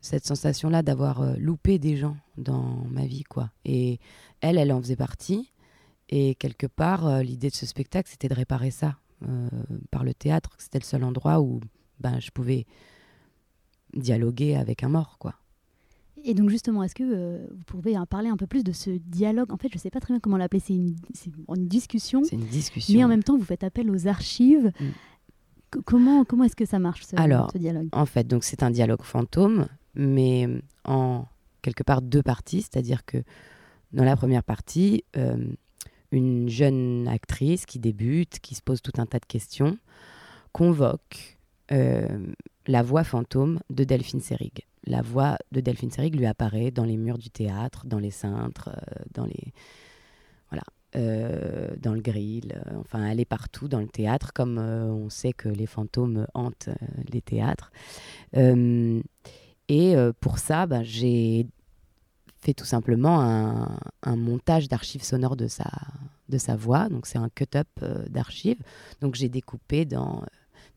[0.01, 3.51] cette sensation-là d'avoir loupé des gens dans ma vie, quoi.
[3.64, 4.01] Et
[4.40, 5.53] elle, elle en faisait partie.
[6.09, 8.96] Et quelque part, l'idée de ce spectacle, c'était de réparer ça
[9.90, 10.50] par le théâtre.
[10.59, 11.61] C'était le seul endroit où
[12.00, 12.66] ben, je pouvais
[13.94, 15.35] dialoguer avec un mort, quoi.
[16.24, 18.90] Et donc, justement, est-ce que euh, vous pouvez en parler un peu plus de ce
[18.90, 19.52] dialogue?
[19.52, 20.61] En fait, je ne sais pas très bien comment l'appeler.
[20.61, 20.96] C'est une,
[21.68, 22.24] discussion.
[22.24, 22.98] C'est une discussion.
[22.98, 24.72] Mais en même temps, vous faites appel aux archives.
[24.81, 25.81] Mm.
[25.85, 27.88] Comment comment est-ce que ça marche, ce, Alors, ce dialogue?
[27.92, 30.48] en fait, donc c'est un dialogue fantôme, mais
[30.85, 31.26] en
[31.61, 33.18] quelque part deux parties, c'est-à-dire que
[33.92, 35.37] dans la première partie, euh,
[36.11, 39.79] une jeune actrice qui débute, qui se pose tout un tas de questions,
[40.53, 41.37] convoque
[41.73, 42.33] euh,
[42.66, 44.66] la voix fantôme de Delphine Seyrig.
[44.87, 48.71] La voix de Delphine Seyrig lui apparaît dans les murs du théâtre, dans les cintres,
[48.71, 49.25] euh,
[50.95, 52.62] euh, dans le grill.
[52.79, 56.71] enfin, elle est partout dans le théâtre, comme on sait que les fantômes hantent
[57.12, 57.71] les théâtres.
[58.33, 61.47] Et pour ça, ben, j'ai
[62.46, 63.20] fait tout simplement
[64.02, 65.68] un, montage d'archives sonores de sa,
[66.28, 66.88] de sa voix.
[66.88, 68.62] Donc, c'est un cut-up euh, d'archives.
[69.00, 70.26] Donc, j'ai découpé dans euh,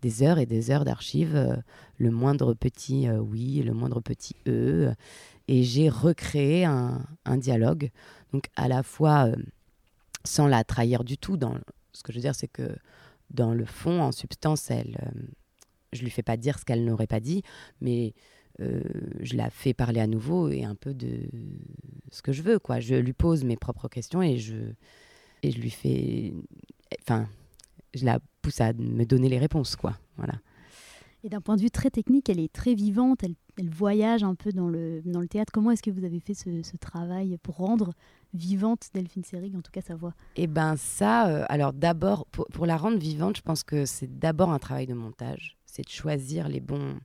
[0.01, 1.55] des heures et des heures d'archives euh,
[1.99, 4.91] le moindre petit oui, le moindre petit e.
[5.47, 7.91] et j'ai recréé un, un dialogue.
[8.34, 9.27] Donc, à la fois
[10.23, 11.38] sans la trahir du tout.
[11.38, 11.55] Dans,
[11.93, 12.75] ce que je veux dire, c'est que
[13.29, 14.97] dans le fond, en substance, elle,
[15.93, 17.43] je lui fais pas dire ce qu'elle n'aurait pas dit,
[17.79, 18.13] mais
[18.60, 18.82] euh,
[19.22, 21.22] je la fais parler à nouveau et un peu de
[22.12, 22.60] ce que je veux.
[22.60, 22.80] Quoi.
[22.80, 24.56] Je lui pose mes propres questions et je,
[25.43, 26.34] et je lui fais.
[27.02, 27.28] Enfin,
[27.93, 29.76] je la pousse à me donner les réponses.
[29.76, 29.98] Quoi.
[30.17, 30.34] Voilà.
[31.24, 34.36] Et d'un point de vue très technique, elle est très vivante, elle, elle voyage un
[34.36, 35.52] peu dans le, dans le théâtre.
[35.52, 37.91] Comment est-ce que vous avez fait ce, ce travail pour rendre
[38.34, 40.13] vivante Delphine Seyrig, en tout cas sa voix?
[40.38, 44.17] Eh ben ça, euh, alors d'abord, pour, pour la rendre vivante, je pense que c'est
[44.17, 45.58] d'abord un travail de montage.
[45.65, 46.98] C'est de choisir les bons...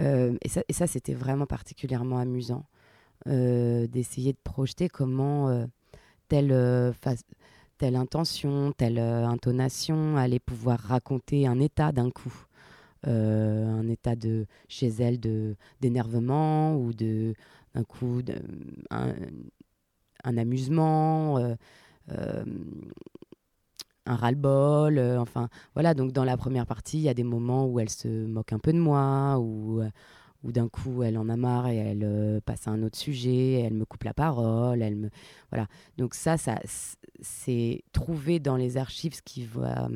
[0.00, 2.64] Euh, et ça, c'était vraiment particulièrement amusant,
[3.26, 5.66] euh, d'essayer de projeter comment euh,
[6.28, 6.94] telle,
[7.78, 12.34] telle intention, telle intonation allait pouvoir raconter un état d'un coup.
[13.06, 17.34] Un état de chez elle de d'énervement ou de
[17.74, 18.36] d'un coup de,
[18.88, 19.12] un,
[20.38, 21.38] amusement
[24.06, 27.66] un ras-le-bol euh, enfin voilà donc dans la première partie il y a des moments
[27.66, 29.88] où elle se moque un peu de moi ou euh,
[30.42, 33.60] où d'un coup elle en a marre et elle euh, passe à un autre sujet
[33.60, 35.10] elle me coupe la parole elle me
[35.50, 35.66] voilà.
[35.96, 36.60] Donc ça ça
[37.20, 39.88] c'est trouver dans les archives ce qui va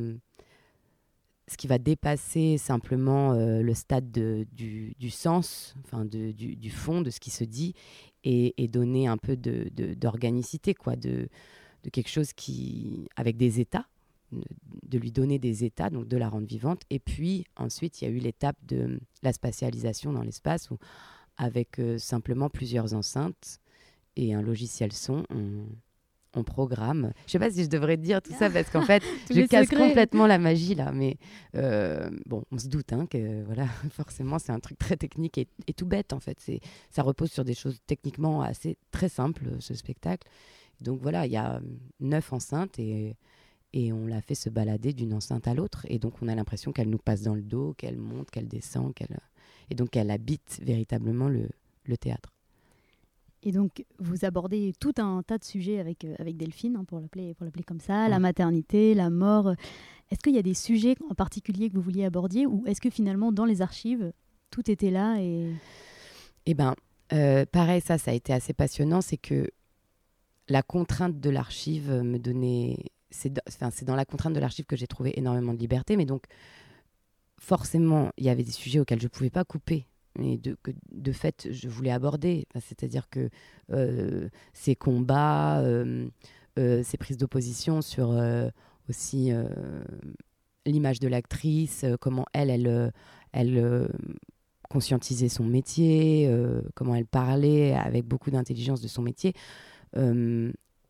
[1.50, 7.00] ce qui va dépasser simplement le stade de- du, du sens, enfin du, du fond
[7.00, 7.72] de ce qui se dit,
[8.22, 11.28] et, donner un peu de- de- d'organicité, quoi, de,
[11.84, 13.86] de quelque chose qui, avec des états,
[14.32, 16.82] de, lui donner des états, donc de la rendre vivante.
[16.90, 20.78] Et puis ensuite, il y a eu l'étape de la spatialisation dans l'espace, où
[21.36, 23.60] avec euh, simplement plusieurs enceintes
[24.16, 25.66] et un logiciel son, on,
[26.34, 27.12] on programme.
[27.26, 29.88] Je sais pas si je devrais dire tout ça parce qu'en fait, je casse secrets.
[29.88, 30.92] complètement la magie là.
[30.92, 31.16] Mais
[31.54, 35.48] euh, bon, on se doute hein, que voilà, forcément, c'est un truc très technique et,
[35.66, 36.38] et tout bête en fait.
[36.40, 36.60] C'est,
[36.90, 40.28] ça repose sur des choses techniquement assez très simples ce spectacle.
[40.80, 41.60] Donc voilà, il y a
[42.00, 43.16] neuf enceintes et
[43.72, 45.86] et on la fait se balader d'une enceinte à l'autre.
[45.88, 48.94] Et donc on a l'impression qu'elle nous passe dans le dos, qu'elle monte, qu'elle descend,
[48.94, 49.18] qu'elle
[49.70, 51.48] et donc elle habite véritablement le,
[51.84, 52.32] le théâtre.
[53.44, 56.98] Et donc, vous abordez tout un tas de sujets avec, euh, avec Delphine, hein, pour
[56.98, 59.54] l'appeler pour l'appeler comme ça, la maternité, la mort.
[60.10, 62.90] Est-ce qu'il y a des sujets en particulier que vous vouliez aborder ou est-ce que
[62.90, 64.12] finalement, dans les archives,
[64.50, 65.52] tout était là et...
[66.46, 66.74] Eh ben,
[67.12, 69.02] euh, pareil, ça, ça a été assez passionnant.
[69.02, 69.50] C'est que
[70.48, 72.76] la contrainte de l'archive me donnait.
[73.10, 73.32] C'est
[73.84, 75.96] dans, la contrainte de l'archive que j'ai trouvé énormément de liberté.
[75.96, 76.24] Mais donc,
[77.40, 79.86] forcément, il y avait des sujets auxquels je ne pouvais pas couper.
[80.18, 82.46] Mais de, que, de fait, je voulais aborder.
[82.60, 83.30] C'est-à-dire que
[83.70, 86.08] euh, ces combats, euh,
[86.58, 88.14] euh, ces prises d'opposition sur
[88.88, 89.30] aussi
[90.66, 92.92] l'image de l'actrice, comment elle, elle,
[93.32, 93.88] elle
[94.68, 96.30] conscientisait son métier,
[96.74, 99.34] comment elle parlait avec beaucoup d'intelligence de son métier,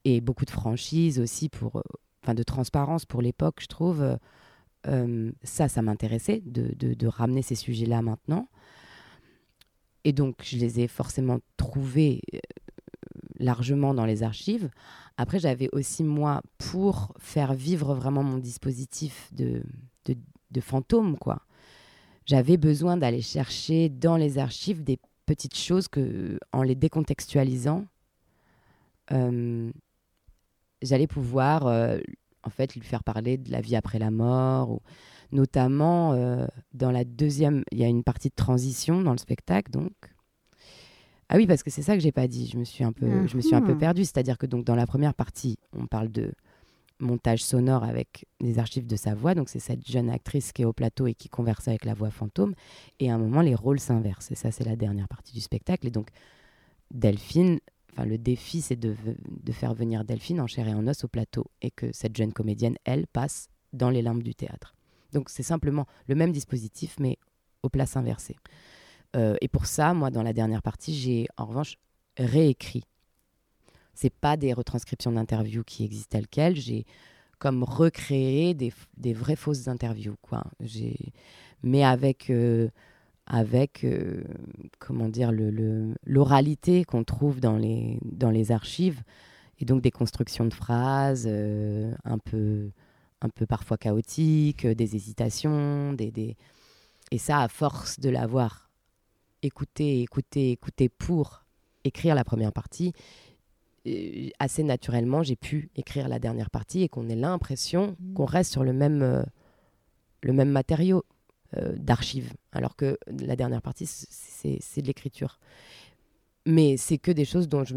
[0.04, 1.82] et beaucoup de franchise aussi, pour,
[2.22, 4.02] enfin de transparence pour l'époque, je trouve.
[4.02, 4.16] Euh,
[4.86, 8.48] euh, ça, ça m'intéressait de, de- ramener ces sujets-là maintenant.
[10.04, 12.38] Et donc, je les ai forcément trouvés euh,
[13.38, 14.70] largement dans les archives.
[15.16, 19.62] Après, j'avais aussi, moi, pour faire vivre vraiment mon dispositif de,
[20.04, 21.42] de, fantôme, quoi,
[22.24, 27.84] j'avais besoin d'aller chercher dans les archives des petites choses que, en les décontextualisant,
[30.82, 31.98] j'allais pouvoir, euh,
[32.44, 34.80] en fait, lui faire parler de la vie après la mort, ou
[35.32, 39.70] notamment euh, dans la deuxième, il y a une partie de transition dans le spectacle,
[39.70, 39.92] donc.
[41.30, 42.46] Ah oui, parce que c'est ça que j'ai pas dit.
[42.50, 43.78] Je me suis un peu, je me suis un peu Mhm.
[43.78, 44.04] perdue.
[44.06, 46.32] C'est-à-dire que donc dans la première partie, on parle de
[47.00, 49.34] montage sonore avec des archives de sa voix.
[49.34, 52.10] Donc c'est cette jeune actrice qui est au plateau et qui converse avec la voix
[52.10, 52.54] fantôme.
[52.98, 54.30] Et à un moment, les rôles s'inversent.
[54.30, 55.86] Et ça, c'est la dernière partie du spectacle.
[55.86, 56.08] Et donc
[56.90, 57.58] Delphine,
[57.98, 58.94] enfin le défi, c'est de,
[59.52, 62.76] faire venir Delphine en chair et en os au plateau et que cette jeune comédienne,
[62.84, 64.74] elle, passe dans les limbes du théâtre.
[65.12, 67.18] Donc c'est simplement le même dispositif, mais
[67.62, 68.36] aux places inversées.
[69.16, 71.76] Euh, et pour ça, moi, dans la dernière partie, j'ai en revanche
[72.16, 72.84] réécrit.
[73.94, 76.56] C'est pas des retranscriptions d'interviews qui existent telles quelles.
[76.56, 76.84] J'ai
[77.38, 78.72] comme recréé des,
[79.12, 80.44] vraies fausses interviews, quoi.
[81.62, 82.68] Mais avec euh,
[83.28, 84.24] avec euh,
[84.78, 89.02] comment dire le- le- l'oralité qu'on trouve dans les dans les archives
[89.60, 92.70] et donc des constructions de phrases euh, un peu
[93.20, 96.36] un peu parfois chaotiques, euh, des hésitations, des, des...
[97.10, 98.70] et ça à force de l'avoir
[99.42, 101.44] écouté, écouté, écouté pour
[101.84, 102.92] écrire la première partie,
[103.86, 108.52] euh, assez naturellement, j'ai pu écrire la dernière partie et qu'on ait l'impression qu'on reste
[108.52, 109.24] sur le même,
[110.22, 111.04] le même matériau
[111.54, 115.38] d'archives, alors que la dernière partie, c'est de l'écriture.
[116.44, 117.76] Mais c'est que des choses dont je...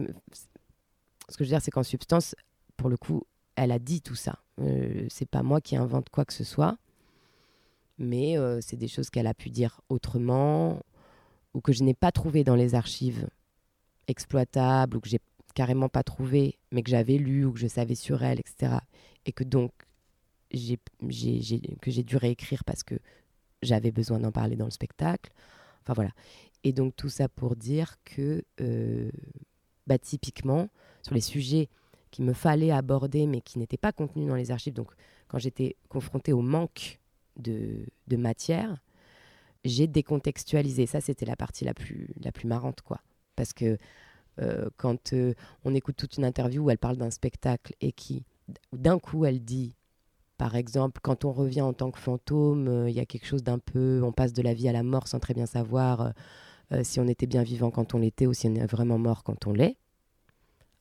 [1.30, 2.36] Ce que je veux dire, c'est qu'en substance,
[2.76, 3.24] pour le coup,
[3.56, 4.40] elle a dit tout ça.
[4.60, 6.78] Euh, c'est pas moi qui invente quoi que ce soit,
[7.98, 10.82] mais euh, c'est des choses qu'elle a pu dire autrement
[11.54, 13.28] ou que je n'ai pas trouvé dans les archives
[14.08, 15.20] exploitables ou que j'ai
[15.54, 18.78] carrément pas trouvé, mais que j'avais lu ou que je savais sur elle, etc.
[19.26, 19.72] Et que donc
[20.52, 22.96] j'ai dû réécrire parce que
[23.62, 25.32] j'avais besoin d'en parler dans le spectacle.
[25.82, 26.12] Enfin voilà.
[26.64, 29.10] Et donc tout ça pour dire que euh,
[29.88, 30.70] bah, typiquement
[31.02, 31.70] sur les sujets
[32.12, 34.92] qu'il me fallait aborder mais qui n'étaient pas contenus dans les archives, donc
[35.28, 37.00] quand j'étais confrontée au manque
[37.38, 38.82] de, de matière,
[39.64, 40.86] j'ai décontextualisé.
[40.86, 43.00] Ça, c'était la partie la plus, la plus marrante, quoi.
[43.36, 43.78] Parce que
[44.40, 45.34] euh, quand euh,
[45.64, 48.24] on écoute toute une interview où elle parle d'un spectacle et qui,
[48.74, 49.76] d'un coup, elle dit,
[50.42, 53.44] par exemple, quand on revient en tant que fantôme, euh, il y a quelque chose
[53.44, 56.10] d'un peu, on passe de la vie à la mort sans très bien savoir euh,
[56.72, 59.24] euh, si on était bien vivant quand on l'était ou si on est vraiment mort
[59.24, 59.78] quand on l'est.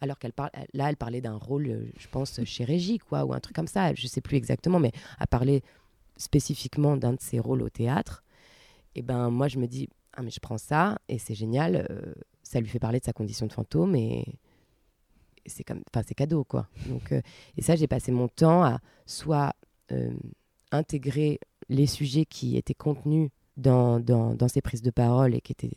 [0.00, 3.40] Alors qu'elle parle, là, elle parlait d'un rôle, je pense, chez Régie, quoi, ou un
[3.40, 3.92] truc comme ça.
[3.92, 5.62] Je sais plus exactement, mais elle parlait
[6.16, 8.24] spécifiquement d'un de ses rôles au théâtre.
[8.94, 11.86] Et ben moi, je me dis, ah mais je prends ça et c'est génial.
[12.44, 14.38] ça lui fait parler de sa condition de fantôme et
[15.50, 16.68] c'est comme, enfin c'est cadeau quoi.
[16.88, 17.20] Donc euh,
[17.56, 19.54] et ça, j'ai passé mon temps à soit
[19.92, 20.12] euh,
[20.72, 25.52] intégrer les sujets qui étaient contenus dans, dans, dans ces prises de parole et qui
[25.52, 25.76] étaient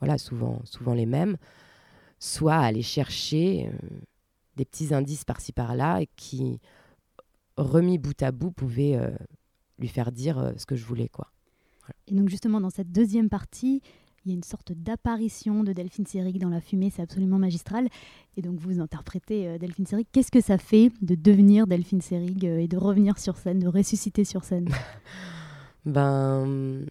[0.00, 1.36] voilà souvent souvent les mêmes,
[2.18, 3.88] soit aller chercher euh,
[4.56, 6.60] des petits indices par-ci par-là et qui
[7.56, 8.98] remis bout à bout pouvaient
[9.78, 11.32] lui faire dire ce que je voulais quoi.
[12.06, 13.82] Et donc justement, dans cette deuxième partie,
[14.24, 17.88] il y a une sorte d'apparition de Delphine Seyrig dans la fumée, c'est absolument magistral.
[18.36, 20.06] Et donc vous interprétez euh, Delphine Seyrig.
[20.12, 23.68] Qu'est-ce que ça fait de devenir Delphine Seyrig euh, et de revenir sur scène, de
[23.68, 24.68] ressusciter sur scène?
[25.84, 26.86] Ben,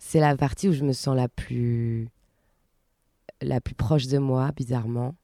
[0.00, 2.08] c'est la partie où je me sens la plus,
[3.42, 5.14] la plus proche de moi, bizarrement,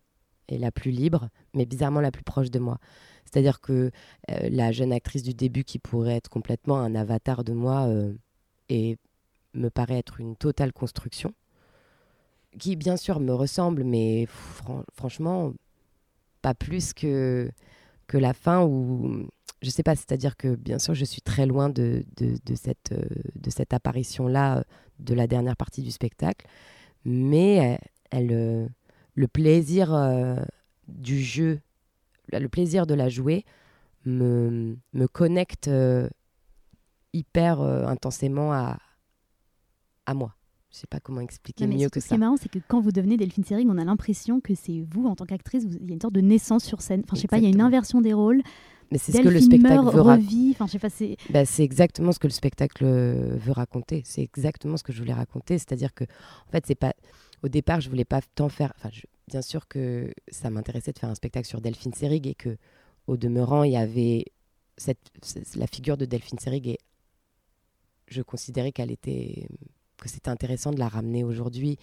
[0.48, 2.76] et la plus libre, mais bizarrement la plus proche de moi.
[3.24, 3.90] C'est-à-dire que
[4.30, 7.88] euh, la jeune actrice du début qui pourrait être complètement un avatar de moi
[8.68, 8.98] et
[9.54, 11.32] me paraît être une totale construction,
[12.58, 15.52] qui bien sûr me ressemble, mais fran- franchement,
[16.42, 17.50] pas plus que,
[18.06, 19.26] que la fin où
[19.64, 23.02] je sais pas, c'est-à-dire que bien sûr, je suis très loin de, de, cette, euh,
[23.34, 24.62] de cette apparition-là euh,
[24.98, 26.46] de la dernière partie du spectacle,
[27.06, 27.78] mais
[28.12, 28.68] euh,
[29.14, 29.92] le plaisir
[30.86, 31.60] du jeu,
[32.30, 33.44] le plaisir de la jouer
[34.04, 35.70] me, me connecte
[37.12, 38.78] hyper intensément à,
[40.06, 40.34] à moi.
[40.70, 42.14] Je sais pas comment expliquer Non, mieux que Ce qui ça.
[42.16, 45.06] est marrant, c'est que quand vous devenez Delphine Seyrig, on a l'impression que c'est vous,
[45.06, 47.02] en tant qu'actrice, il y a une sorte de naissance sur scène.
[47.04, 48.42] Enfin, je sais pas, il y a une inversion des rôles.
[48.90, 50.50] Mais c'est ce que le spectacle meurt, veut ra- revit.
[50.58, 51.16] Enfin, c'est.
[51.30, 54.02] Bah, exactement ce que le spectacle euh, veut raconter.
[54.04, 55.58] C'est exactement ce que je voulais raconter.
[55.58, 56.92] C'est-à-dire que, en fait, c'est pas.
[57.42, 58.72] Au départ, je voulais pas tant faire.
[58.76, 62.34] Enfin, je- bien sûr que ça m'intéressait de faire un spectacle sur Delphine Seyrig et
[62.34, 62.56] que,
[63.06, 64.26] au demeurant, il y avait
[64.76, 64.98] cette,
[65.56, 66.78] la figure de Delphine Seyrig et
[68.08, 69.48] je considérais qu'elle était
[70.04, 71.78] que c'était intéressant de la ramener aujourd'hui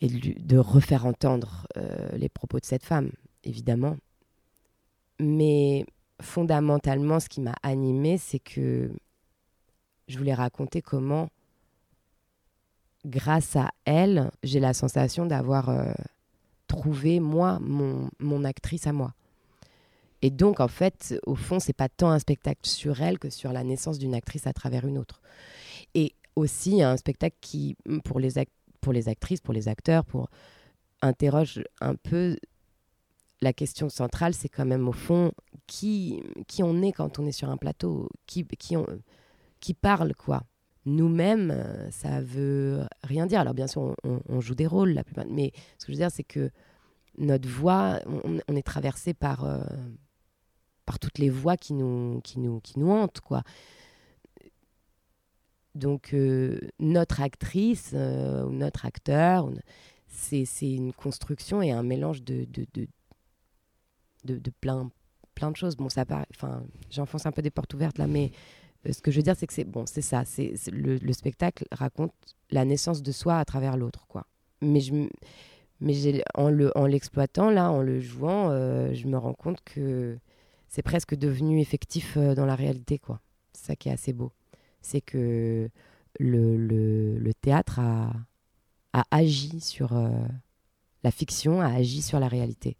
[0.00, 3.10] et de, refaire entendre euh, les propos de cette femme,
[3.44, 3.96] évidemment.
[5.20, 5.86] Mais
[6.20, 8.90] fondamentalement, ce qui m'a animée, c'est que
[10.08, 11.28] je voulais raconter comment,
[13.06, 15.92] grâce à elle, j'ai la sensation d'avoir euh,
[16.66, 19.14] trouvé, moi, mon, mon actrice à moi.
[20.22, 23.52] Et donc, en fait, au fond, c'est pas tant un spectacle sur elle que sur
[23.52, 25.20] la naissance d'une actrice à travers une autre.
[26.36, 28.32] Aussi un spectacle qui, pour les,
[28.80, 30.28] pour les actrices, pour les acteurs, pour
[31.00, 32.36] interroge un peu
[33.40, 35.32] la question centrale, c'est quand même au fond
[35.66, 38.76] qui, qui on est quand on est sur un plateau, qui, qui,
[39.60, 40.42] qui parle quoi.
[40.86, 43.40] Nous-mêmes, ça veut rien dire.
[43.40, 46.10] Alors bien sûr, on, joue des rôles la plupart, mais ce que je veux dire,
[46.10, 46.50] c'est que
[47.16, 49.62] notre voix, on, on est traversé par, euh,
[50.84, 53.42] par toutes les voix qui nous, qui nous, qui nous hantent quoi.
[55.74, 59.50] Donc euh, notre actrice euh, ou notre acteur,
[60.06, 64.90] c'est une construction et un mélange de, de, de, de, plein,
[65.34, 65.76] plein de choses.
[65.76, 68.30] Bon, ça enfin, j'enfonce un peu des portes ouvertes là, mais
[68.86, 70.24] euh, ce que je veux dire, c'est que c'est bon, c'est ça.
[70.24, 72.12] C'est le, le spectacle raconte
[72.50, 74.26] la naissance de soi à travers l'autre, quoi.
[74.60, 74.94] Mais je,
[75.80, 78.50] mais en le, en l'exploitant là, en le jouant,
[78.94, 80.16] je me rends compte que
[80.68, 83.20] c'est presque devenu effectif dans la réalité, quoi.
[83.52, 84.32] C'est ça qui est assez beau,
[84.84, 85.68] c'est que
[86.20, 88.12] le, le, le théâtre a,
[88.92, 90.10] a agi sur euh,
[91.02, 92.76] la fiction, a agi sur la réalité.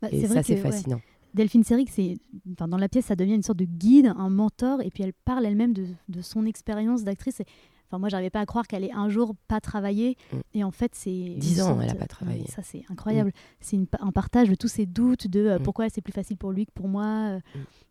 [0.00, 0.60] Bah, et ça, c'est ouais.
[0.60, 1.00] fascinant.
[1.34, 2.16] Delphine Seyrig, c'est,
[2.52, 5.12] enfin, dans la pièce, ça devient une sorte de guide, un mentor, et puis elle
[5.12, 7.42] parle elle-même de, de son expérience d'actrice.
[7.86, 10.36] Enfin, moi, j'arrivais pas à croire qu'elle ait un jour pas travaillé, Mm.
[10.54, 12.46] et en fait, c'est une Dix ans, sorte- elle a pas travaillé.
[12.48, 13.30] ça, c'est incroyable.
[13.60, 16.36] C'est une pa- un partage de tous ses doutes, de euh, pourquoi c'est plus facile
[16.36, 17.40] pour lui que pour moi, euh,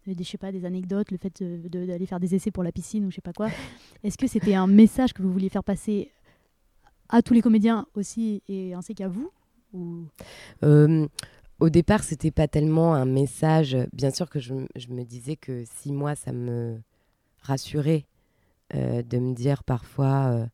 [0.08, 2.64] des, je sais pas, des anecdotes, le fait de- de- d'aller faire des essais pour
[2.64, 3.48] la piscine ou je sais pas quoi.
[4.04, 6.12] Est-ce que c'était un message que vous vouliez faire passer
[7.10, 9.30] à tous les comédiens aussi, et ainsi qu'à vous
[9.74, 10.06] ou...
[10.64, 11.08] Euh,
[11.60, 13.78] au départ, c'était pas tellement un message.
[13.94, 16.82] Bien sûr que je, je me disais que si moi, ça me
[17.42, 18.13] rassurait euh,
[18.74, 20.46] de me dire parfois, euh,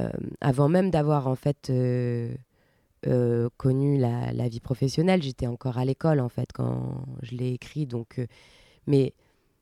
[0.00, 0.10] euh,
[0.40, 2.34] avant même d'avoir en fait euh,
[3.06, 7.52] euh, connu la, la vie professionnelle, j'étais encore à l'école en fait quand je l'ai
[7.52, 7.86] écrit.
[7.86, 8.26] Donc, euh,
[8.86, 9.14] mais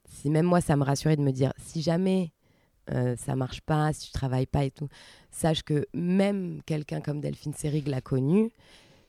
[0.04, 2.32] si même moi, ça me rassurait de me dire, si jamais
[2.90, 4.88] euh, ça marche pas, si tu travailles pas et tout,
[5.30, 8.50] sache que même quelqu'un comme Delphine Seyrig l'a connu.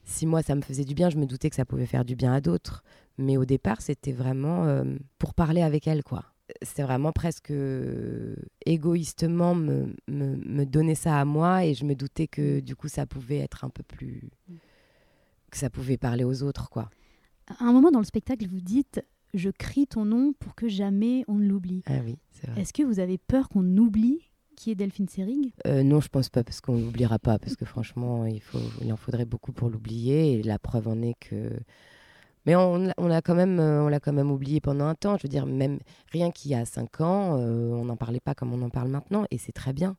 [0.03, 2.15] Si moi ça me faisait du bien, je me doutais que ça pouvait faire du
[2.15, 2.83] bien à d'autres.
[3.17, 4.83] Mais au départ, c'était vraiment euh,
[5.17, 6.25] pour parler avec elle, quoi.
[6.61, 8.35] C'est vraiment presque euh,
[8.65, 12.87] égoïstement me, me, me donner ça à moi et je me doutais que du coup
[12.87, 14.29] ça pouvait être un peu plus.
[15.51, 16.89] que ça pouvait parler aux autres, quoi.
[17.59, 21.23] À un moment dans le spectacle, vous dites Je crie ton nom pour que jamais
[21.27, 21.81] on ne l'oublie.
[21.87, 22.61] Ah oui, c'est vrai.
[22.61, 25.53] Est-ce que vous avez peur qu'on oublie qui est Delphine Seyrig?
[25.67, 28.91] Euh, non, je pense pas, parce qu'on l'oubliera pas, parce que franchement, il, faut, il
[28.91, 31.51] en faudrait beaucoup pour l'oublier, et la preuve en est que...
[32.45, 32.77] Mais on,
[33.07, 35.79] l'a- quand, même, euh, on quand même oublié pendant un temps, je veux dire, même
[36.11, 38.89] rien qu'il y a cinq ans, euh, on n'en parlait pas comme on en parle
[38.89, 39.97] maintenant, et c'est très bien.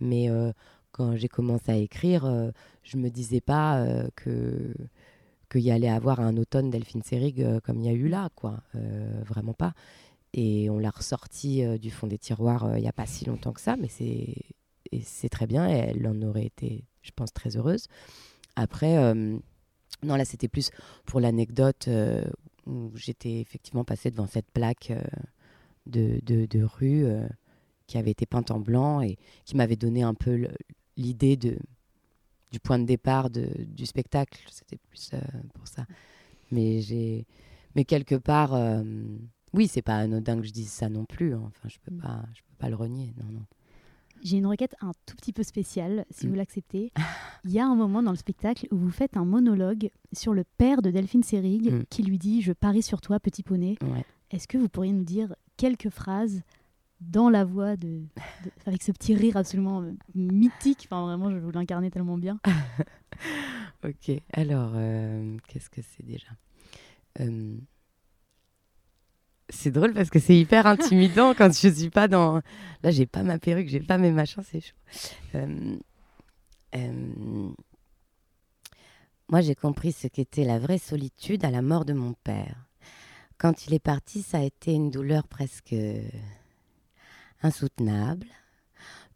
[0.00, 0.52] Mais euh,
[0.92, 3.84] quand j'ai commencé à écrire, je me disais pas
[4.16, 4.74] que
[5.50, 8.60] qu'il y allait avoir un automne Delphine Seyrig comme il y a eu là, quoi.
[9.26, 9.74] Vraiment pas.
[10.32, 13.60] Et on l'a ressorti du fond des tiroirs il n'y a pas si longtemps que
[13.60, 15.68] ça, mais c'est très bien.
[15.68, 17.86] Elle en aurait été, je pense, très heureuse.
[18.56, 19.14] Après,
[20.02, 20.70] non, là, c'était plus
[21.06, 22.24] pour l'anecdote euh,
[22.66, 25.02] où j'étais effectivement passée devant cette plaque euh,
[25.86, 27.26] de, de, de rue euh,
[27.86, 30.46] qui avait été peinte en blanc et qui m'avait donné un peu
[30.96, 31.58] l'idée de
[32.52, 34.42] du point de départ de, du spectacle.
[34.50, 35.12] C'était plus
[35.54, 35.86] pour ça.
[36.50, 37.24] Mais j'ai,
[37.76, 38.58] mais quelque part,
[39.52, 41.34] oui, c'est pas anodin que je dise ça non plus.
[41.34, 41.44] hein.
[41.46, 43.14] Enfin, je peux pas, je peux pas le renier.
[43.18, 43.44] Non, non.
[44.22, 46.30] J'ai une requête un tout petit peu spéciale, si Mm.
[46.30, 46.92] vous l'acceptez.
[47.44, 50.44] Il y a un moment dans le spectacle où vous faites un monologue sur le
[50.58, 51.84] père de Delphine Seyrig Mm.
[51.90, 53.76] qui lui dit Je parie sur toi, petit poney.
[53.82, 54.04] Ouais.
[54.30, 56.42] Est-ce que vous pourriez nous dire quelques phrases
[57.00, 57.88] dans la voix de,
[58.44, 60.86] de- avec ce petit rire absolument euh, mythique?
[60.90, 62.38] Enfin, vraiment, je vous l'incarnez tellement bien.
[63.82, 66.28] Ok, alors, euh, qu'est-ce que c'est déjà?
[67.20, 67.56] Euh,
[69.50, 72.40] C'est drôle parce que c'est hyper intimidant quand je suis pas dans.
[72.82, 74.76] Là, j'ai pas ma perruque, j'ai pas mes machins, c'est chaud.
[75.34, 75.76] Euh,
[76.74, 77.50] euh,
[79.28, 82.66] Moi, j'ai compris ce qu'était la vraie solitude à la mort de mon père.
[83.38, 85.74] Quand il est parti, ça a été une douleur presque
[87.42, 88.26] insoutenable.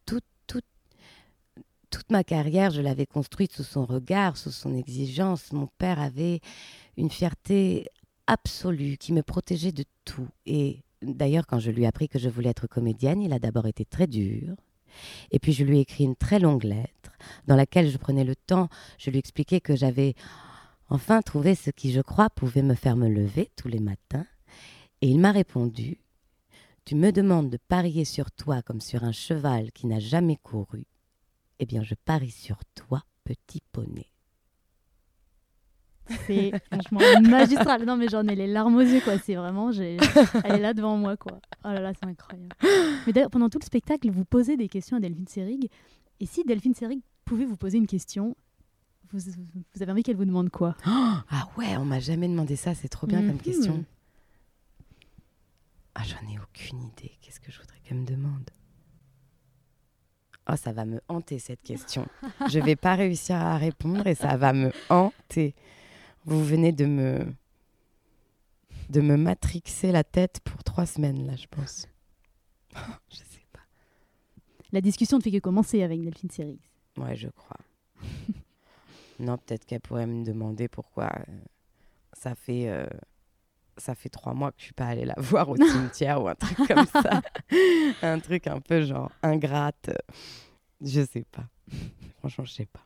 [0.06, 0.64] Toute, toute,
[1.90, 5.52] toute ma carrière, je l'avais construite sous son regard, sous son exigence.
[5.52, 6.40] Mon père avait
[6.96, 7.86] une fierté
[8.26, 10.28] absolue qui me protégeait de tout.
[10.46, 13.66] Et d'ailleurs, quand je lui ai appris que je voulais être comédienne, il a d'abord
[13.66, 14.54] été très dur.
[15.30, 17.12] Et puis je lui ai écrit une très longue lettre
[17.46, 18.68] dans laquelle je prenais le temps,
[18.98, 20.14] je lui expliquais que j'avais
[20.88, 24.26] enfin trouvé ce qui, je crois, pouvait me faire me lever tous les matins.
[25.00, 25.98] Et il m'a répondu
[26.84, 30.86] Tu me demandes de parier sur toi comme sur un cheval qui n'a jamais couru.
[31.58, 34.13] Eh bien, je parie sur toi, petit poney.
[36.26, 37.84] C'est franchement magistral.
[37.84, 39.18] Non, mais j'en ai les larmes aux yeux, quoi.
[39.18, 39.96] C'est vraiment, j'ai...
[40.44, 41.38] elle est là devant moi, quoi.
[41.64, 42.54] Oh là là, c'est incroyable.
[43.06, 45.68] Mais d'ailleurs, pendant tout le spectacle, vous posez des questions à Delphine Seyrig.
[46.20, 48.36] Et si Delphine Seyrig pouvait vous poser une question,
[49.12, 49.18] vous,
[49.74, 50.76] vous avez envie qu'elle vous demande quoi?
[50.84, 51.24] Ah
[51.56, 52.74] ouais, on m'a jamais demandé ça.
[52.74, 53.40] C'est trop bien comme Mhm.
[53.40, 53.84] question.
[55.94, 57.12] Ah, j'en ai aucune idée.
[57.22, 58.50] Qu'est-ce que je voudrais qu'elle me demande?
[60.50, 62.06] Oh, ça va me hanter cette question.
[62.50, 65.54] je vais pas réussir à répondre et ça va me hanter.
[66.24, 67.26] Vous venez de me
[68.88, 71.88] de me matrixer la tête pour trois semaines là, je pense.
[73.10, 73.60] je sais pas.
[74.72, 76.60] La discussion ne fait que commencer avec Delphine Seyrig.
[76.98, 77.58] Ouais, je crois.
[79.18, 81.32] non, peut-être qu'elle pourrait me demander pourquoi euh,
[82.12, 82.86] ça fait euh,
[83.76, 86.34] ça fait trois mois que je suis pas allée la voir au cimetière ou un
[86.34, 87.22] truc comme ça,
[88.02, 89.90] un truc un peu genre ingrate.
[90.80, 91.48] Je sais pas.
[92.18, 92.83] Franchement, je sais pas.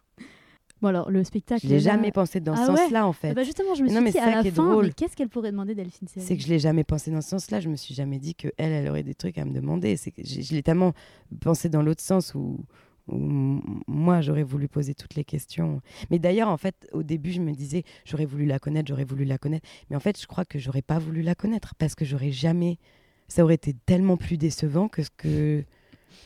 [0.80, 1.66] Bon, alors, le spectacle.
[1.66, 3.30] Je l'ai jamais pensé dans ce Ah ouais sens-là en fait.
[3.30, 4.50] Eh ben, justement, je me Mais suis non, mais dit c'est à ça la qui
[4.50, 7.30] fin, mais qu'est-ce qu'elle pourrait demander Delphine C'est que je l'ai jamais pensé dans ce
[7.30, 7.60] sens-là.
[7.60, 9.96] Je me suis jamais dit que elle, elle aurait des trucs à me demander.
[9.96, 10.92] C'est que je l'ai tellement
[11.40, 12.64] pensé dans l'autre sens où,
[13.08, 15.80] moi j'aurais voulu poser toutes les questions.
[16.10, 19.24] Mais d'ailleurs, en fait, au début, je me disais j'aurais voulu la connaître, j'aurais voulu
[19.24, 19.66] la connaître.
[19.90, 22.78] Mais en fait, je crois que j'aurais pas voulu la connaître parce que j'aurais jamais.
[23.26, 25.64] Ça aurait été tellement plus décevant que ce que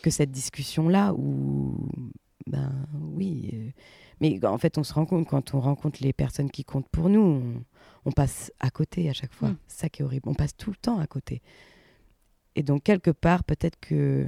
[0.02, 1.76] que cette discussion-là où
[2.46, 3.50] ben oui.
[3.54, 3.70] euh,
[4.20, 7.08] mais en fait, on se rend compte quand on rencontre les personnes qui comptent pour
[7.08, 7.64] nous, on,
[8.04, 9.50] on passe à côté à chaque fois.
[9.50, 9.56] Mm.
[9.66, 10.28] C'est ça qui est horrible.
[10.28, 11.42] On passe tout le temps à côté.
[12.54, 14.26] Et donc, quelque part, peut-être que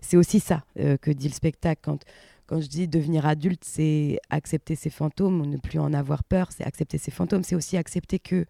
[0.00, 1.80] c'est aussi ça euh, que dit le spectacle.
[1.84, 2.04] Quand,
[2.46, 6.64] quand je dis devenir adulte, c'est accepter ses fantômes, ne plus en avoir peur, c'est
[6.64, 7.44] accepter ses fantômes.
[7.44, 8.46] C'est aussi accepter que,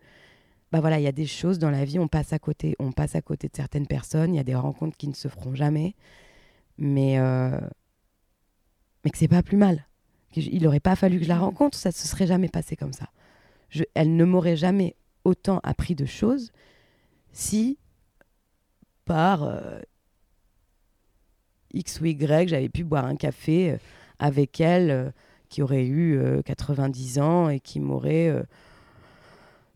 [0.72, 2.76] bah voilà, il y a des choses dans la vie, on passe à côté.
[2.78, 5.28] On passe à côté de certaines personnes, il y a des rencontres qui ne se
[5.28, 5.94] feront jamais.
[6.78, 7.60] Mais, euh,
[9.04, 9.86] mais que c'est pas plus mal.
[10.36, 13.08] Il n'aurait pas fallu que je la rencontre, ça se serait jamais passé comme ça.
[13.68, 16.52] Je, elle ne m'aurait jamais autant appris de choses
[17.32, 17.78] si
[19.04, 19.80] par euh,
[21.74, 23.76] X ou Y, j'avais pu boire un café euh,
[24.18, 25.10] avec elle euh,
[25.48, 28.32] qui aurait eu euh, 90 ans et qui m'aurait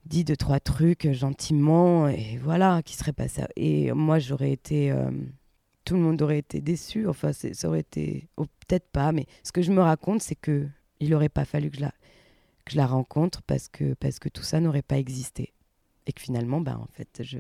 [0.07, 3.43] dit deux, trois trucs gentiment et voilà, qui serait passé.
[3.57, 4.95] Et moi, j'aurais été.
[5.85, 7.07] Tout le monde aurait été déçu.
[7.09, 8.28] Enfin, c'est- ça aurait été.
[8.37, 10.66] oh, Peut-être pas, mais ce que je me raconte, c'est que
[11.01, 11.91] il n'aurait pas fallu que je la,
[12.64, 15.53] que je la rencontre parce que, parce que tout ça n'aurait pas existé.
[16.07, 17.39] Et que finalement, bah, en fait, je,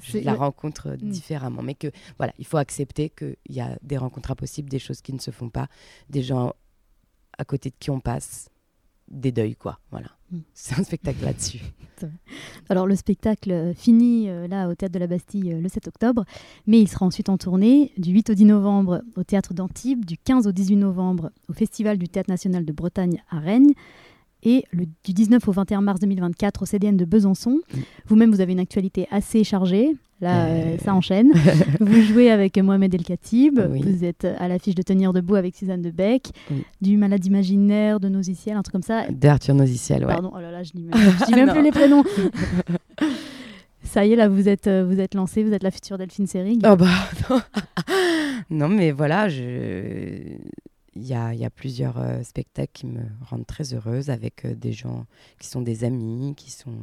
[0.00, 1.10] je la rencontre Mm.
[1.10, 1.62] différemment.
[1.62, 1.88] Mais que,
[2.18, 5.30] voilà, il faut accepter qu'il y a des rencontres impossibles, des choses qui ne se
[5.32, 5.68] font pas,
[6.08, 6.52] des gens
[7.36, 8.48] à côté de qui on passe,
[9.10, 9.78] des deuils, quoi.
[9.90, 10.08] Voilà.
[10.30, 10.38] Mm.
[10.54, 11.60] C'est un spectacle là-dessus.
[12.68, 15.88] Alors le spectacle euh, finit euh, là au Théâtre de la Bastille euh, le 7
[15.88, 16.24] octobre,
[16.66, 20.16] mais il sera ensuite en tournée du 8 au 10 novembre au Théâtre d'Antibes, du
[20.16, 23.72] 15 au 18 novembre au Festival du Théâtre National de Bretagne à Rennes
[24.44, 27.60] et le, du 19 au 21 mars 2024 au CDN de Besançon.
[28.06, 29.96] Vous-même, vous avez une actualité assez chargée.
[30.20, 31.32] Là, euh, ça enchaîne.
[31.80, 33.60] vous jouez avec Mohamed El Khatib.
[33.70, 33.82] Oui.
[33.82, 36.64] Vous êtes à l'affiche de Tenir debout avec Suzanne de Beck, Oui.
[36.80, 39.06] du Malade imaginaire, de Nosiciel, un truc comme ça.
[39.10, 40.12] D'Arthur Nosiciel, ouais.
[40.12, 42.02] Pardon, oh là là, je dis même, je dis même plus les prénoms.
[43.84, 46.26] Ça y est, là, vous êtes, euh, vous êtes lancé, vous êtes la future Delphine
[46.26, 46.60] Seyrig.
[46.68, 46.86] Oh bah
[47.30, 47.40] non.
[48.50, 50.20] non, mais voilà, je...
[50.94, 53.00] il y a, il y a plusieurs euh, spectacles qui me
[53.30, 55.06] rendent très heureuse avec euh, des gens
[55.38, 56.74] qui sont des amis, qui sont...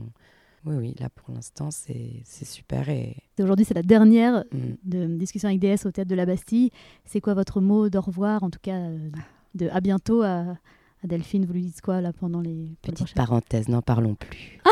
[0.65, 2.89] Oui, oui, là pour l'instant, c'est c'est super.
[2.89, 4.57] Et Aujourd'hui, c'est la dernière Mm.
[4.83, 6.71] de discussion avec DS au Théâtre de la Bastille.
[7.05, 9.09] C'est quoi votre mot d'au revoir, en tout cas, euh,
[9.53, 10.57] de à bientôt à,
[11.03, 11.45] à Delphine?
[11.45, 12.75] Vous lui dites quoi, là, pendant les...
[12.81, 14.59] pour petite parenthèse, n'en parlons plus.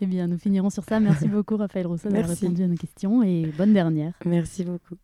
[0.00, 1.00] Eh bien, nous finirons sur ça.
[1.00, 2.44] Merci beaucoup, Raphaël Rousseau, d'avoir Merci.
[2.44, 4.12] répondu à nos questions et bonne dernière.
[4.24, 4.94] Merci beaucoup.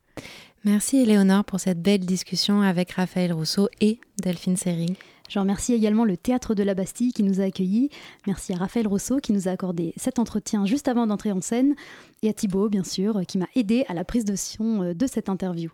[0.65, 4.97] Merci Éléonore pour cette belle discussion avec Raphaël Rousseau et Delphine Seyrig.
[5.29, 7.91] Je remercie également le Théâtre de la Bastille qui nous a accueillis.
[8.27, 11.75] Merci à Raphaël Rousseau qui nous a accordé cet entretien juste avant d'entrer en scène.
[12.23, 15.07] Et à Thibaut, bien sûr, qui m'a aidé à la prise de son euh, de
[15.07, 15.71] cette interview.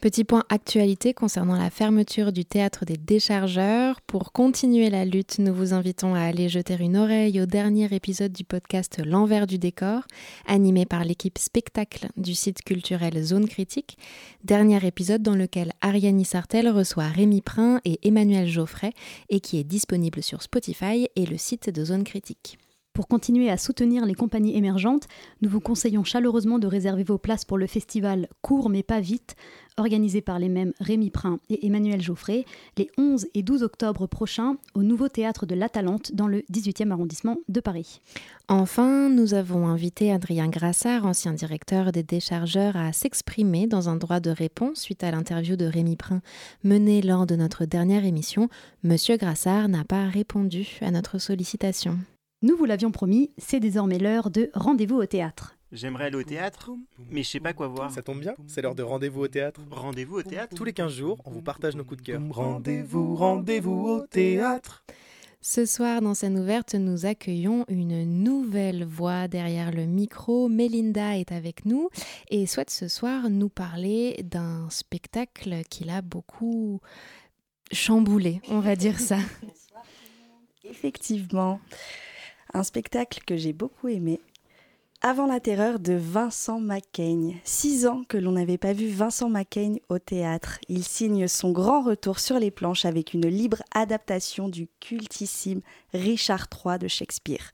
[0.00, 4.00] Petit point actualité concernant la fermeture du théâtre des déchargeurs.
[4.02, 8.32] Pour continuer la lutte, nous vous invitons à aller jeter une oreille au dernier épisode
[8.32, 10.02] du podcast L'envers du décor,
[10.46, 13.96] animé par l'équipe spectacle du site culturel Zone Critique.
[14.44, 18.92] Dernier épisode dans lequel Ariane Sartel reçoit Rémi Prin et Emmanuel Geoffrey
[19.30, 22.58] et qui est disponible sur Spotify et le site de Zone Critique.
[22.96, 25.06] Pour continuer à soutenir les compagnies émergentes,
[25.42, 29.36] nous vous conseillons chaleureusement de réserver vos places pour le festival Court mais pas vite,
[29.76, 32.46] organisé par les mêmes Rémi Prin et Emmanuel Geoffrey,
[32.78, 36.90] les 11 et 12 octobre prochains au nouveau théâtre de La Talente dans le 18e
[36.90, 38.00] arrondissement de Paris.
[38.48, 44.20] Enfin, nous avons invité Adrien Grassard, ancien directeur des déchargeurs, à s'exprimer dans un droit
[44.20, 46.22] de réponse suite à l'interview de Rémi Prin
[46.64, 48.48] menée lors de notre dernière émission.
[48.84, 51.98] Monsieur Grassard n'a pas répondu à notre sollicitation.
[52.42, 55.56] Nous vous l'avions promis, c'est désormais l'heure de rendez-vous au théâtre.
[55.72, 56.70] J'aimerais aller au théâtre,
[57.10, 57.90] mais je sais pas quoi voir.
[57.90, 59.62] Ça tombe bien, c'est l'heure de rendez-vous au théâtre.
[59.70, 62.20] Rendez-vous au théâtre Tous les 15 jours, on vous partage nos coups de cœur.
[62.30, 64.84] Rendez-vous, rendez-vous au théâtre.
[65.40, 70.50] Ce soir, dans scène ouverte, nous accueillons une nouvelle voix derrière le micro.
[70.50, 71.88] Mélinda est avec nous
[72.28, 76.80] et souhaite ce soir nous parler d'un spectacle qui l'a beaucoup
[77.72, 79.18] chamboulé, on va dire ça.
[80.64, 81.60] Effectivement,
[82.56, 84.18] un spectacle que j'ai beaucoup aimé.
[85.02, 87.38] Avant la terreur de Vincent Macaigne.
[87.44, 90.58] Six ans que l'on n'avait pas vu Vincent Macaigne au théâtre.
[90.70, 95.60] Il signe son grand retour sur les planches avec une libre adaptation du cultissime
[95.92, 97.52] Richard III de Shakespeare.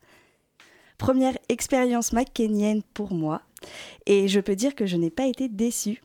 [0.99, 3.43] Première expérience maccaignienne pour moi,
[4.07, 6.01] et je peux dire que je n'ai pas été déçue.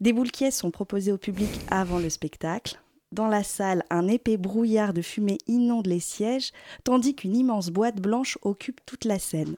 [0.00, 2.80] Des boules sont proposées au public avant le spectacle.
[3.10, 6.52] Dans la salle, un épais brouillard de fumée inonde les sièges,
[6.84, 9.56] tandis qu'une immense boîte blanche occupe toute la scène.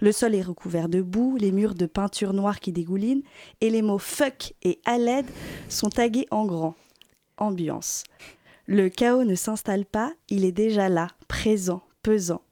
[0.00, 3.22] Le sol est recouvert de boue, les murs de peinture noire qui dégoulinent,
[3.60, 5.26] et les mots fuck et Aled
[5.68, 6.74] sont tagués en grand.
[7.36, 8.04] Ambiance.
[8.66, 12.42] Le chaos ne s'installe pas, il est déjà là, présent, pesant.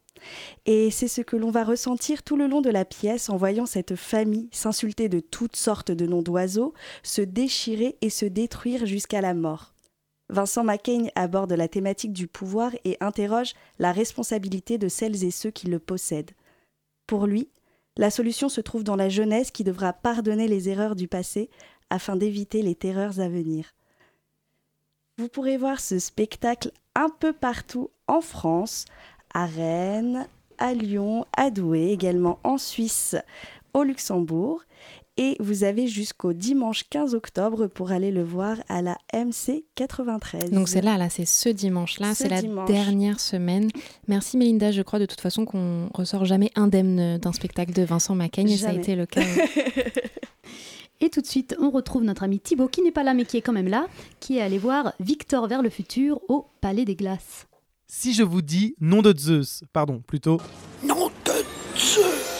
[0.66, 3.66] Et c'est ce que l'on va ressentir tout le long de la pièce en voyant
[3.66, 9.20] cette famille s'insulter de toutes sortes de noms d'oiseaux, se déchirer et se détruire jusqu'à
[9.20, 9.73] la mort.
[10.34, 15.52] Vincent Macaigne aborde la thématique du pouvoir et interroge la responsabilité de celles et ceux
[15.52, 16.32] qui le possèdent.
[17.06, 17.48] Pour lui,
[17.96, 21.50] la solution se trouve dans la jeunesse qui devra pardonner les erreurs du passé
[21.88, 23.74] afin d'éviter les terreurs à venir.
[25.18, 28.86] Vous pourrez voir ce spectacle un peu partout en France,
[29.32, 30.26] à Rennes,
[30.58, 33.14] à Lyon, à Douai, également en Suisse,
[33.72, 34.64] au Luxembourg.
[35.16, 40.50] Et vous avez jusqu'au dimanche 15 octobre pour aller le voir à la MC 93.
[40.50, 42.68] Donc c'est là, là, c'est ce dimanche-là, Ce c'est la dimanche.
[42.68, 43.70] dernière semaine.
[44.08, 48.16] Merci Mélinda, je crois de toute façon qu'on ressort jamais indemne d'un spectacle de Vincent
[48.16, 49.22] Macaigne, et ça a été le cas.
[51.00, 53.36] Et tout de suite, on retrouve notre ami Thibaut, qui n'est pas là mais qui
[53.36, 53.86] est quand même là,
[54.20, 57.46] qui est allé voir Victor vers le futur au Palais des Glaces.
[57.86, 60.40] Si je vous dis nom de Zeus, pardon, plutôt
[60.82, 62.33] Nom de Zeus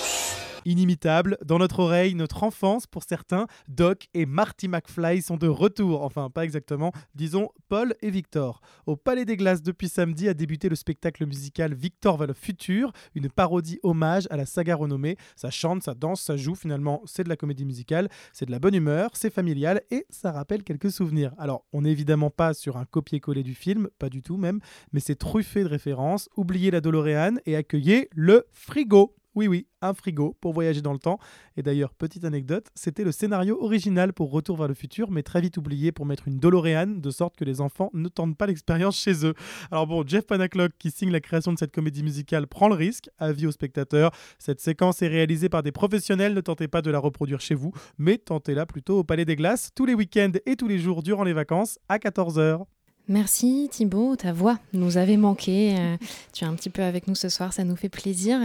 [0.65, 6.03] inimitable, dans notre oreille, notre enfance pour certains, Doc et Marty McFly sont de retour,
[6.03, 8.61] enfin pas exactement, disons Paul et Victor.
[8.87, 12.93] Au Palais des Glaces depuis samedi a débuté le spectacle musical Victor va le futur,
[13.15, 15.17] une parodie hommage à la saga renommée.
[15.37, 18.59] Ça chante, ça danse, ça joue, finalement c'est de la comédie musicale, c'est de la
[18.59, 21.33] bonne humeur, c'est familial et ça rappelle quelques souvenirs.
[21.39, 24.61] Alors on n'est évidemment pas sur un copier-coller du film, pas du tout même,
[24.93, 26.29] mais c'est truffé de références.
[26.37, 29.15] Oubliez la DeLorean et accueillez le frigo.
[29.35, 31.19] Oui, oui, un frigo pour voyager dans le temps.
[31.57, 35.41] Et d'ailleurs, petite anecdote, c'était le scénario original pour Retour vers le futur, mais très
[35.41, 38.97] vite oublié pour mettre une DeLorean, de sorte que les enfants ne tentent pas l'expérience
[38.97, 39.35] chez eux.
[39.73, 43.11] Alors bon, Jeff Panaclock, qui signe la création de cette comédie musicale, prend le risque,
[43.19, 44.13] avis aux spectateurs.
[44.39, 47.73] Cette séquence est réalisée par des professionnels, ne tentez pas de la reproduire chez vous,
[47.99, 51.25] mais tentez-la plutôt au Palais des Glaces, tous les week-ends et tous les jours durant
[51.25, 52.65] les vacances, à 14h.
[53.07, 55.77] Merci Thibaut, ta voix nous avait manqué.
[55.79, 55.97] Euh,
[56.33, 58.39] tu es un petit peu avec nous ce soir, ça nous fait plaisir.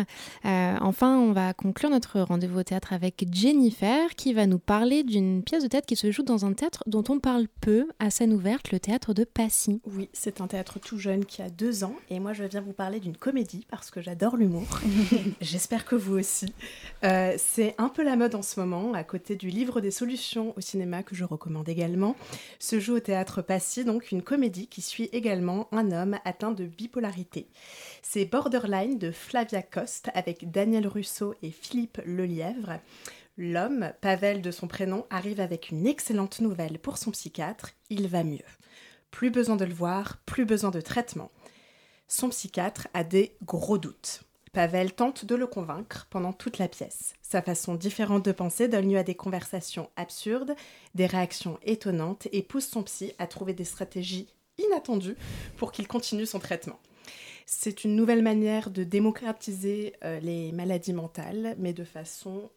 [0.44, 5.04] Euh, enfin, on va conclure notre rendez-vous au théâtre avec Jennifer qui va nous parler
[5.04, 8.10] d'une pièce de théâtre qui se joue dans un théâtre dont on parle peu à
[8.10, 9.80] scène ouverte, le théâtre de Passy.
[9.86, 12.74] Oui, c'est un théâtre tout jeune qui a deux ans et moi je viens vous
[12.74, 14.68] parler d'une comédie parce que j'adore l'humour.
[15.42, 16.54] J'espère que vous aussi.
[17.06, 20.54] Euh, c'est un peu la mode en ce moment, à côté du livre des solutions
[20.58, 22.18] au cinéma que je recommande également.
[22.60, 26.66] Se joue au théâtre Passy, donc une comédie qui suit également un homme atteint de
[26.66, 27.48] bipolarité.
[28.02, 32.80] C'est Borderline de Flavia Coste avec Daniel Russo et Philippe Lelièvre.
[33.38, 38.24] L'homme, Pavel de son prénom, arrive avec une excellente nouvelle pour son psychiatre, il va
[38.24, 38.40] mieux.
[39.12, 41.32] Plus besoin de le voir, plus besoin de traitement.
[42.08, 44.24] Son psychiatre a des gros doutes.
[44.52, 47.14] Pavel tente de le convaincre pendant toute la pièce.
[47.22, 50.56] Sa façon différente de penser donne lieu à des conversations absurdes,
[50.96, 54.28] des réactions étonnantes et pousse son psy à trouver des stratégies
[54.60, 55.18] inattendues
[55.58, 56.80] pour qu'il continue son traitement.
[57.46, 62.52] C'est une nouvelle manière de démocratiser euh, les maladies mentales, mais de façon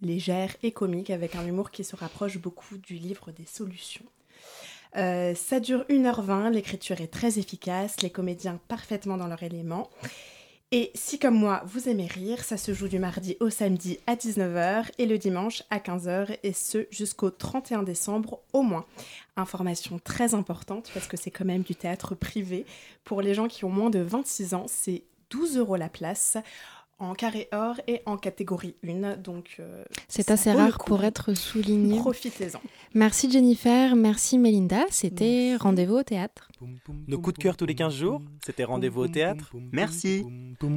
[0.00, 4.04] légère et comique, avec un humour qui se rapproche beaucoup du livre des solutions.
[4.96, 9.88] Euh, ça dure 1h20, l'écriture est très efficace, les comédiens parfaitement dans leur élément.
[10.74, 14.14] Et si comme moi, vous aimez rire, ça se joue du mardi au samedi à
[14.14, 18.86] 19h et le dimanche à 15h et ce jusqu'au 31 décembre au moins.
[19.36, 22.64] Information très importante parce que c'est quand même du théâtre privé.
[23.04, 26.38] Pour les gens qui ont moins de 26 ans, c'est 12 euros la place
[27.02, 29.16] en carré or et en catégorie 1.
[29.16, 31.98] Donc, euh, C'est assez rare pour être souligné.
[31.98, 32.60] Profitez-en.
[32.94, 34.84] Merci Jennifer, merci Melinda.
[34.90, 36.48] C'était Rendez-vous au théâtre.
[37.08, 39.52] Nos coups de cœur tous les 15 jours, c'était rendez-vous au théâtre.
[39.72, 40.24] Merci.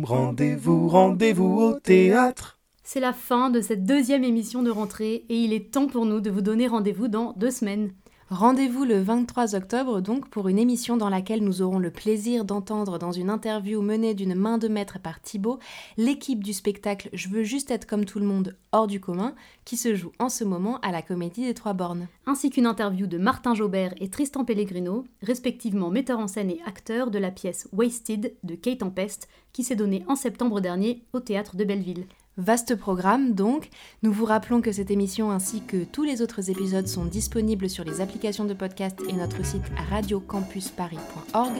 [0.03, 2.59] Rendez-vous, rendez-vous au théâtre.
[2.83, 6.21] C'est la fin de cette deuxième émission de rentrée et il est temps pour nous
[6.21, 7.91] de vous donner rendez-vous dans deux semaines.
[8.31, 12.97] Rendez-vous le 23 octobre donc pour une émission dans laquelle nous aurons le plaisir d'entendre
[12.97, 15.59] dans une interview menée d'une main de maître par Thibaut
[15.95, 19.77] l'équipe du spectacle Je veux juste être comme tout le monde hors du commun qui
[19.77, 22.07] se joue en ce moment à la Comédie des Trois Bornes.
[22.25, 27.11] Ainsi qu'une interview de Martin Jaubert et Tristan Pellegrino, respectivement metteurs en scène et acteurs
[27.11, 31.55] de la pièce Wasted de Kate Tempest qui s'est donnée en septembre dernier au théâtre
[31.55, 32.07] de Belleville.
[32.37, 33.69] Vaste programme donc.
[34.03, 37.85] Nous vous rappelons que cette émission ainsi que tous les autres épisodes sont disponibles sur
[37.85, 41.53] les applications de podcast et notre site radiocampusparis.org,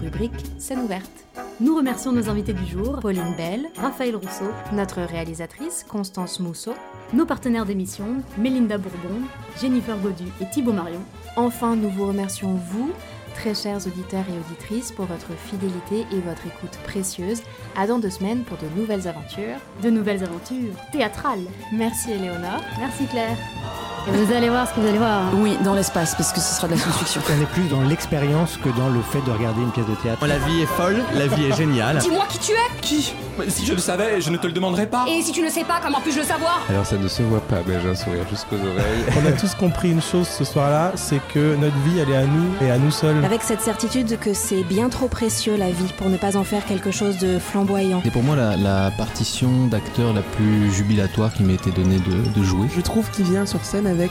[0.00, 1.26] rubrique scène ouverte.
[1.60, 6.72] Nous remercions nos invités du jour, Pauline Bell, Raphaël Rousseau, notre réalisatrice Constance Mousseau,
[7.12, 9.20] nos partenaires d'émission, Mélinda Bourbon,
[9.60, 11.02] Jennifer Godu et Thibaut Marion.
[11.36, 12.90] Enfin, nous vous remercions vous,
[13.34, 17.42] très chers auditeurs et auditrices, pour votre fidélité et votre écoute précieuse.
[17.76, 19.56] À dans deux semaines pour de nouvelles aventures.
[19.82, 21.44] De nouvelles aventures théâtrales.
[21.72, 22.60] Merci Éléonore.
[22.78, 23.36] Merci Claire.
[24.08, 25.22] Et vous allez voir ce que vous allez voir.
[25.34, 27.20] Oui, dans l'espace, parce que ce sera de la science-fiction.
[27.28, 30.26] On est plus dans l'expérience que dans le fait de regarder une pièce de théâtre.
[30.26, 31.98] La vie est folle, la vie est géniale.
[31.98, 33.14] Dis-moi qui tu es Qui?
[33.48, 35.04] Si je le savais, je ne te le demanderais pas.
[35.08, 37.40] Et si tu ne sais pas, comment puis-je le savoir Alors ça ne se voit
[37.40, 39.04] pas, mais j'ai un sourire jusqu'aux oreilles.
[39.22, 42.26] On a tous compris une chose ce soir-là, c'est que notre vie, elle est à
[42.26, 43.24] nous et à nous seuls.
[43.24, 46.64] Avec cette certitude que c'est bien trop précieux la vie pour ne pas en faire
[46.66, 48.00] quelque chose de flamboyant.
[48.04, 52.38] C'est pour moi la, la partition d'acteur la plus jubilatoire qui m'a été donnée de,
[52.38, 52.68] de jouer.
[52.74, 54.10] Je trouve qu'il vient sur scène avec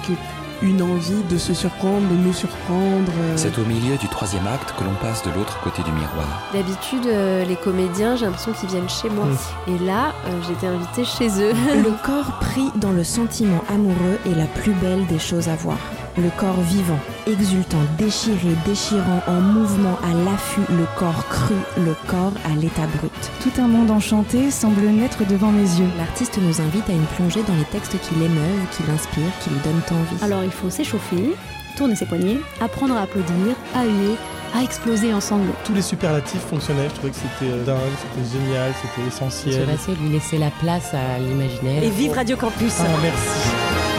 [0.61, 3.11] une envie de se surprendre, de nous surprendre.
[3.19, 3.33] euh.
[3.35, 6.41] C'est au milieu du troisième acte que l'on passe de l'autre côté du miroir.
[6.53, 9.25] D'habitude, euh, les comédiens, j'ai l'impression qu'ils viennent chez moi.
[9.67, 11.53] Et là, euh, j'étais invitée chez eux.
[11.75, 15.77] Le corps pris dans le sentiment amoureux est la plus belle des choses à voir.
[16.17, 22.33] Le corps vivant, exultant, déchiré, déchirant, en mouvement, à l'affût, le corps cru, le corps
[22.45, 23.11] à l'état brut.
[23.41, 25.87] Tout un monde enchanté semble naître devant mes yeux.
[25.97, 29.59] L'artiste nous invite à une plongée dans les textes qui l'émeuvent, qui l'inspirent, qui lui
[29.63, 30.21] donnent envie.
[30.23, 31.33] Alors il faut s'échauffer,
[31.77, 34.15] tourner ses poignets, apprendre à applaudir, à huer,
[34.53, 35.55] à exploser en sanglots.
[35.63, 39.53] Tous les superlatifs fonctionnaient, je trouvais que c'était euh, dingue, c'était génial, c'était essentiel.
[39.65, 41.81] Se laisser lui laisser la place à l'imaginaire.
[41.83, 43.90] Et vive Radio Campus Ah, merci.